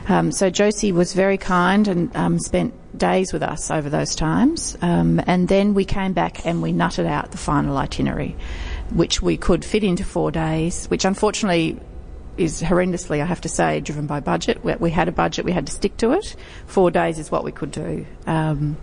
Um, 0.10 0.32
so 0.32 0.50
Josie 0.50 0.92
was 0.92 1.14
very 1.14 1.38
kind 1.38 1.88
and 1.88 2.16
um, 2.16 2.40
spent 2.40 2.74
days 2.98 3.32
with 3.32 3.42
us 3.42 3.72
over 3.72 3.90
those 3.90 4.16
times, 4.16 4.78
um, 4.82 5.22
and 5.28 5.48
then 5.48 5.74
we 5.74 5.86
came 5.86 6.12
back 6.12 6.46
and 6.46 6.62
we 6.62 6.74
nutted 6.74 7.06
out 7.06 7.32
the 7.32 7.38
final 7.38 7.78
itinerary, 7.78 8.36
which 8.92 9.22
we 9.22 9.38
could 9.38 9.64
fit 9.64 9.84
into 9.84 10.04
four 10.04 10.30
days, 10.30 10.88
which 10.88 11.06
unfortunately 11.06 11.80
is 12.38 12.62
horrendously, 12.62 13.22
I 13.22 13.26
have 13.26 13.42
to 13.42 13.50
say, 13.50 13.80
driven 13.80 14.08
by 14.08 14.20
budget. 14.20 14.64
We, 14.64 14.76
we, 14.76 14.90
had 14.92 15.08
a 15.08 15.12
budget, 15.12 15.46
we 15.46 15.52
had 15.52 15.68
to 15.68 15.74
stick 15.74 15.98
to 15.98 16.12
it. 16.12 16.36
Four 16.66 16.92
days 16.92 17.20
is 17.20 17.32
what 17.32 17.44
we 17.44 17.52
could 17.52 17.72
do. 17.72 18.06
Um, 18.26 18.78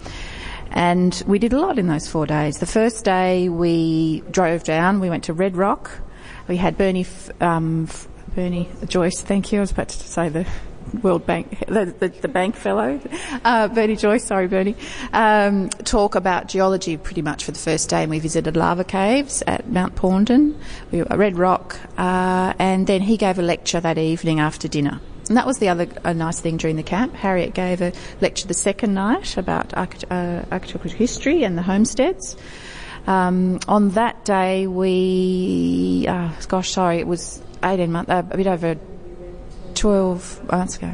and 0.70 1.20
we 1.26 1.38
did 1.38 1.52
a 1.52 1.58
lot 1.58 1.78
in 1.78 1.88
those 1.88 2.08
four 2.08 2.26
days. 2.26 2.58
The 2.58 2.66
first 2.66 3.04
day 3.04 3.48
we 3.48 4.22
drove 4.30 4.62
down, 4.62 5.00
we 5.00 5.10
went 5.10 5.24
to 5.24 5.32
Red 5.32 5.56
Rock. 5.56 5.90
We 6.46 6.56
had 6.56 6.78
Bernie, 6.78 7.06
um, 7.40 7.88
Bernie 8.34 8.68
Joyce, 8.86 9.20
thank 9.20 9.52
you. 9.52 9.58
I 9.58 9.62
was 9.62 9.72
about 9.72 9.88
to 9.88 9.98
say 9.98 10.28
the 10.28 10.46
World 11.02 11.26
Bank, 11.26 11.58
the, 11.66 11.94
the, 11.98 12.08
the 12.08 12.28
bank 12.28 12.56
fellow, 12.56 13.00
uh, 13.44 13.68
Bernie 13.68 13.96
Joyce, 13.96 14.24
sorry 14.24 14.48
Bernie, 14.48 14.76
um, 15.12 15.68
talk 15.70 16.14
about 16.14 16.48
geology 16.48 16.96
pretty 16.96 17.22
much 17.22 17.44
for 17.44 17.52
the 17.52 17.58
first 17.58 17.88
day. 17.88 18.02
And 18.02 18.10
we 18.10 18.18
visited 18.18 18.56
lava 18.56 18.84
caves 18.84 19.42
at 19.46 19.68
Mount 19.68 19.94
Porndon, 19.94 20.56
we 20.90 21.00
at 21.00 21.16
Red 21.16 21.36
Rock, 21.36 21.78
uh, 21.98 22.54
and 22.58 22.86
then 22.86 23.02
he 23.02 23.16
gave 23.16 23.38
a 23.38 23.42
lecture 23.42 23.80
that 23.80 23.98
evening 23.98 24.40
after 24.40 24.68
dinner. 24.68 25.00
And 25.28 25.36
that 25.36 25.46
was 25.46 25.58
the 25.58 25.68
other 25.68 25.86
nice 26.12 26.40
thing 26.40 26.56
during 26.56 26.74
the 26.74 26.82
camp. 26.82 27.14
Harriet 27.14 27.54
gave 27.54 27.80
a 27.80 27.92
lecture 28.20 28.48
the 28.48 28.54
second 28.54 28.94
night 28.94 29.36
about 29.36 29.72
arch- 29.76 30.04
uh, 30.10 30.42
architectural 30.50 30.92
history 30.92 31.44
and 31.44 31.56
the 31.56 31.62
homesteads. 31.62 32.36
Um, 33.06 33.60
on 33.68 33.90
that 33.90 34.24
day, 34.24 34.66
we, 34.66 36.04
uh, 36.08 36.30
gosh, 36.48 36.70
sorry, 36.70 36.98
it 36.98 37.06
was 37.06 37.40
18 37.62 37.92
months, 37.92 38.10
uh, 38.10 38.22
a 38.28 38.36
bit 38.36 38.46
over 38.46 38.74
12 39.80 40.52
months 40.52 40.76
ago. 40.76 40.92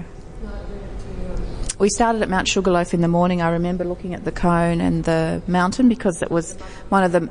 We 1.81 1.91
started 1.91 2.23
at 2.23 2.31
Mount 2.31 2.47
Sugarloaf 2.47 2.95
in 2.95 3.01
the 3.01 3.09
morning. 3.09 3.43
I 3.43 3.51
remember 3.51 3.85
looking 3.85 4.15
at 4.15 4.25
the 4.25 4.31
cone 4.31 4.81
and 4.81 5.03
the 5.03 5.43
mountain 5.49 5.89
because 5.89 6.23
it 6.23 6.31
was 6.31 6.55
one 6.89 7.03
of 7.03 7.11
the 7.11 7.29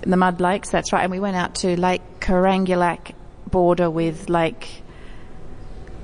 the 0.00 0.16
mud 0.16 0.40
lakes. 0.40 0.70
That's 0.70 0.90
right. 0.92 1.02
And 1.02 1.10
we 1.10 1.20
went 1.20 1.36
out 1.36 1.54
to 1.56 1.78
Lake 1.78 2.00
Karangulak 2.20 3.12
border 3.50 3.90
with 3.90 4.30
Lake 4.30 4.82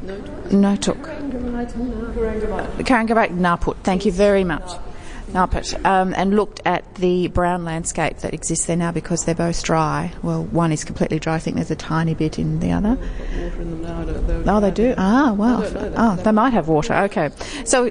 Gnotuk. 0.05 1.01
Karangulak 2.85 3.31
Gnarpurt. 3.31 3.77
Thank 3.83 4.05
you 4.05 4.12
very 4.12 4.44
much. 4.44 4.70
Gnarpurt. 5.35 5.85
Um, 5.85 6.14
and 6.16 6.37
looked 6.37 6.61
at 6.64 6.94
the 6.94 7.27
brown 7.29 7.64
landscape 7.64 8.18
that 8.18 8.33
exists 8.33 8.66
there 8.66 8.77
now 8.77 8.92
because 8.92 9.25
they're 9.25 9.35
both 9.35 9.64
dry. 9.64 10.12
Well, 10.23 10.44
one 10.44 10.70
is 10.70 10.85
completely 10.85 11.18
dry. 11.18 11.35
I 11.35 11.38
think 11.40 11.57
there's 11.57 11.73
a 11.73 11.77
tiny 11.77 12.14
bit 12.14 12.38
in 12.38 12.61
the 12.61 12.70
other. 12.70 12.97
In 13.33 13.83
now, 13.83 14.57
Oh, 14.57 14.61
they 14.61 14.70
do. 14.70 14.94
Ah, 14.97 15.33
wow. 15.33 15.62
Oh, 15.97 16.16
they 16.16 16.31
might 16.31 16.53
have 16.53 16.68
water. 16.68 16.94
Okay. 16.94 17.31
So 17.64 17.90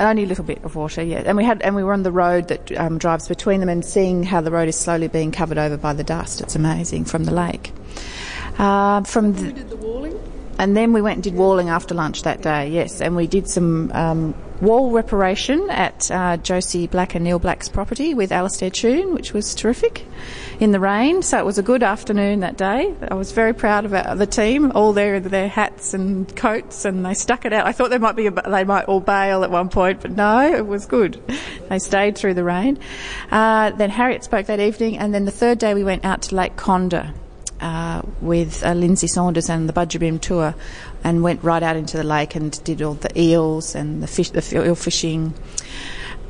only 0.00 0.24
a 0.24 0.26
little 0.26 0.44
bit 0.44 0.64
of 0.64 0.76
water, 0.76 1.02
yeah. 1.02 1.22
And 1.26 1.36
we 1.36 1.44
had, 1.44 1.60
and 1.60 1.76
we 1.76 1.84
were 1.84 1.92
on 1.92 2.04
the 2.04 2.12
road 2.12 2.48
that 2.48 2.72
um, 2.72 2.96
drives 2.96 3.28
between 3.28 3.60
them, 3.60 3.68
and 3.68 3.84
seeing 3.84 4.22
how 4.22 4.40
the 4.40 4.50
road 4.50 4.68
is 4.68 4.76
slowly 4.76 5.08
being 5.08 5.32
covered 5.32 5.58
over 5.58 5.76
by 5.76 5.92
the 5.92 6.04
dust. 6.04 6.40
It's 6.40 6.56
amazing 6.56 7.04
from 7.04 7.24
the 7.24 7.32
lake. 7.32 7.72
Uh, 8.58 9.02
from 9.02 9.34
the, 9.34 9.52
the 9.64 9.76
walling. 9.76 10.18
And 10.58 10.76
then 10.76 10.92
we 10.92 11.02
went 11.02 11.16
and 11.16 11.24
did 11.24 11.34
walling 11.34 11.68
after 11.68 11.94
lunch 11.94 12.22
that 12.22 12.42
day, 12.42 12.68
yes. 12.70 13.00
And 13.00 13.14
we 13.14 13.26
did 13.26 13.48
some 13.48 13.92
um, 13.92 14.34
wall 14.60 14.90
reparation 14.90 15.70
at 15.70 16.10
uh, 16.10 16.36
Josie 16.36 16.86
Black 16.86 17.14
and 17.14 17.24
Neil 17.24 17.38
Black's 17.38 17.68
property 17.68 18.14
with 18.14 18.32
Alastair 18.32 18.70
Tune, 18.70 19.14
which 19.14 19.32
was 19.32 19.54
terrific 19.54 20.04
in 20.58 20.72
the 20.72 20.80
rain. 20.80 21.22
So 21.22 21.38
it 21.38 21.44
was 21.46 21.58
a 21.58 21.62
good 21.62 21.82
afternoon 21.82 22.40
that 22.40 22.56
day. 22.56 22.94
I 23.10 23.14
was 23.14 23.32
very 23.32 23.54
proud 23.54 23.86
of 23.86 24.18
the 24.18 24.26
team, 24.26 24.72
all 24.72 24.92
there 24.92 25.16
in 25.16 25.22
their 25.24 25.48
hats 25.48 25.94
and 25.94 26.34
coats, 26.36 26.84
and 26.84 27.04
they 27.04 27.14
stuck 27.14 27.44
it 27.44 27.52
out. 27.52 27.66
I 27.66 27.72
thought 27.72 27.90
they 27.90 27.98
might 27.98 28.16
be 28.16 28.28
they 28.28 28.64
might 28.64 28.84
all 28.84 29.00
bail 29.00 29.44
at 29.44 29.50
one 29.50 29.68
point, 29.68 30.02
but 30.02 30.10
no, 30.10 30.52
it 30.52 30.66
was 30.66 30.86
good. 30.86 31.20
They 31.68 31.78
stayed 31.78 32.16
through 32.16 32.34
the 32.34 32.44
rain. 32.44 32.78
Uh, 33.30 33.70
then 33.70 33.90
Harriet 33.90 34.24
spoke 34.24 34.46
that 34.46 34.60
evening, 34.60 34.98
and 34.98 35.14
then 35.14 35.24
the 35.24 35.30
third 35.30 35.58
day 35.58 35.74
we 35.74 35.84
went 35.84 36.04
out 36.04 36.22
to 36.22 36.34
Lake 36.34 36.56
Condah. 36.56 37.14
Uh, 37.60 38.00
with 38.22 38.64
uh, 38.64 38.72
Lindsay 38.72 39.06
Saunders 39.06 39.50
and 39.50 39.68
the 39.68 39.74
Budj 39.74 40.00
Bim 40.00 40.18
tour, 40.18 40.54
and 41.04 41.22
went 41.22 41.42
right 41.42 41.62
out 41.62 41.76
into 41.76 41.96
the 41.96 42.04
lake 42.04 42.34
and 42.34 42.62
did 42.64 42.82
all 42.82 42.94
the 42.94 43.18
eels 43.20 43.74
and 43.74 44.02
the 44.02 44.06
fish, 44.06 44.30
the 44.30 44.64
eel 44.64 44.74
fishing, 44.74 45.34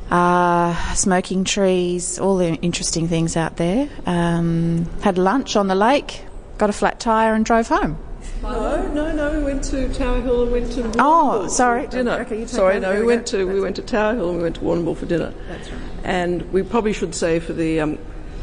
uh, 0.09 0.93
smoking 0.93 1.43
trees, 1.43 2.19
all 2.19 2.37
the 2.37 2.53
interesting 2.55 3.07
things 3.07 3.37
out 3.37 3.57
there. 3.57 3.89
Um, 4.05 4.85
had 5.01 5.17
lunch 5.17 5.55
on 5.55 5.67
the 5.67 5.75
lake, 5.75 6.23
got 6.57 6.69
a 6.69 6.73
flat 6.73 6.99
tyre, 6.99 7.33
and 7.33 7.45
drove 7.45 7.67
home. 7.67 7.97
No, 8.43 8.87
no, 8.93 9.11
no. 9.13 9.37
We 9.37 9.43
went 9.43 9.63
to 9.65 9.91
Tower 9.93 10.19
Hill 10.21 10.43
and 10.43 10.51
went 10.51 10.71
to. 10.73 10.91
Oh, 10.99 11.47
sorry. 11.47 11.85
for 11.85 11.91
dinner. 11.91 12.19
Okay, 12.21 12.45
sorry, 12.47 12.79
no. 12.79 12.93
We 12.93 12.99
we 13.01 13.05
went 13.05 13.25
go. 13.31 13.37
to 13.39 13.47
we 13.47 13.61
went 13.61 13.75
to 13.77 13.81
Tower 13.83 14.15
Hill 14.15 14.29
and 14.29 14.37
we 14.37 14.43
went 14.43 14.55
to 14.55 14.61
Warrnambool 14.61 14.97
for 14.97 15.05
dinner. 15.05 15.33
That's 15.47 15.69
right. 15.69 15.81
And 16.03 16.51
we 16.51 16.63
probably 16.63 16.93
should 16.93 17.13
say 17.15 17.39
for 17.39 17.53
the 17.53 17.79
um, 17.79 17.97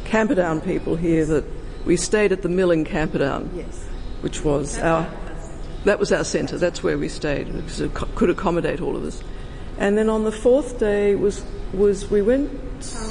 Camperdown 0.05 0.61
people 0.61 0.95
here 0.97 1.25
that 1.27 1.45
we 1.85 1.97
stayed 1.97 2.33
at 2.33 2.43
the 2.43 2.49
Mill 2.49 2.71
in 2.71 2.85
Camperdown, 2.85 3.51
Yes. 3.55 3.85
which 4.21 4.45
was 4.45 4.79
our 4.79 5.05
that 5.85 5.99
was 5.99 6.13
our 6.13 6.25
centre. 6.25 6.59
That's 6.59 6.83
where 6.83 6.99
we 6.99 7.09
stayed 7.09 7.53
because 7.53 7.81
it 7.81 7.95
could 7.95 8.31
accommodate 8.31 8.81
all 8.81 8.97
of 8.97 9.05
us. 9.05 9.23
And 9.79 9.97
then 9.97 10.09
on 10.09 10.25
the 10.25 10.33
fourth 10.33 10.79
day 10.79 11.15
was 11.15 11.45
was 11.73 12.11
we 12.11 12.23
went 12.23 12.51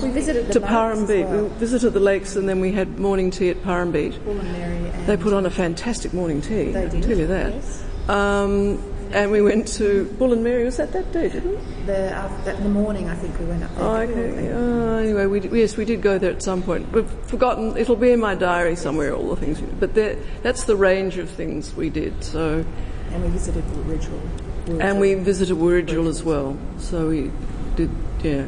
We 0.02 0.10
visited 0.10 0.52
to 0.52 0.60
lakes 0.60 0.72
Purrumbete. 0.72 1.30
well. 1.30 1.44
We 1.46 1.50
visited 1.60 1.94
the 1.94 2.00
lakes 2.00 2.36
and 2.36 2.50
then 2.50 2.60
we 2.60 2.72
had 2.72 3.00
morning 3.00 3.32
tea 3.32 3.50
at 3.50 3.62
Purrumbete. 3.64 4.24
Bull 4.26 4.40
and 4.40 4.52
Mary 4.52 4.90
and 4.90 5.06
They 5.08 5.16
put 5.18 5.34
on 5.34 5.46
a 5.46 5.50
fantastic 5.50 6.14
morning 6.14 6.42
tea. 6.42 6.72
They 6.72 6.90
did, 6.90 7.04
tell 7.04 7.18
you 7.18 7.28
that. 7.28 7.54
yes. 7.54 7.84
Um, 8.10 8.82
and 9.12 9.32
we 9.32 9.42
went 9.42 9.68
to 9.80 10.06
Bullen 10.18 10.44
Merri. 10.44 10.66
Was 10.66 10.78
that 10.78 10.92
that 10.94 11.12
day? 11.12 11.30
Didn't 11.30 11.52
we? 11.52 11.86
the, 11.86 12.16
uh, 12.16 12.44
the 12.44 12.70
morning, 12.70 13.10
I 13.10 13.16
think 13.16 13.40
we 13.40 13.46
went 13.46 13.64
up 13.64 13.74
there. 13.76 13.84
Oh, 13.84 13.96
okay. 13.96 14.52
Uh, 14.52 14.98
anyway, 14.98 15.26
we 15.26 15.40
did, 15.40 15.52
yes, 15.54 15.78
we 15.78 15.86
did 15.86 16.02
go 16.02 16.18
there 16.18 16.32
at 16.32 16.44
some 16.44 16.62
point. 16.62 16.92
We've 16.92 17.10
forgotten. 17.26 17.78
It'll 17.78 17.96
be 17.96 18.12
in 18.12 18.20
my 18.20 18.36
diary 18.36 18.76
somewhere. 18.76 19.16
All 19.16 19.30
the 19.30 19.36
things, 19.38 19.60
we 19.62 19.68
did. 19.68 19.80
but 19.80 19.94
there, 19.94 20.18
that's 20.44 20.66
the 20.66 20.76
range 20.76 21.18
of 21.18 21.30
things 21.30 21.74
we 21.76 21.90
did. 21.90 22.24
So, 22.24 22.66
And 23.12 23.24
we 23.24 23.30
visited 23.30 23.64
Ridgewell. 23.64 24.82
and 24.82 25.00
we 25.00 25.14
visited 25.16 25.56
Wiradjul 25.58 26.08
as 26.08 26.24
well. 26.24 26.58
So 26.78 27.10
we 27.10 27.32
did, 27.76 27.90
yeah. 28.22 28.46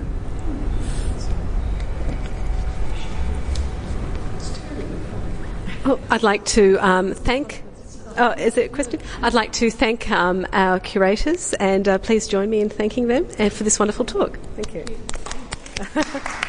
Oh, 5.86 6.00
I'd 6.10 6.24
like 6.24 6.44
to 6.46 6.78
um, 6.86 7.14
thank. 7.14 7.64
Oh, 8.20 8.32
is 8.32 8.58
it 8.58 8.66
a 8.66 8.74
question? 8.74 9.00
I'd 9.22 9.34
like 9.34 9.54
to 9.54 9.72
thank 9.72 10.12
um, 10.12 10.46
our 10.52 10.82
curators, 10.82 11.54
and 11.54 11.88
uh, 11.88 11.98
please 12.00 12.28
join 12.28 12.50
me 12.50 12.60
in 12.60 12.68
thanking 12.68 13.08
them 13.08 13.26
and 13.38 13.52
for 13.52 13.64
this 13.64 13.80
wonderful 13.80 14.04
talk. 14.04 14.38
Thank 14.58 14.74
you. 14.76 16.36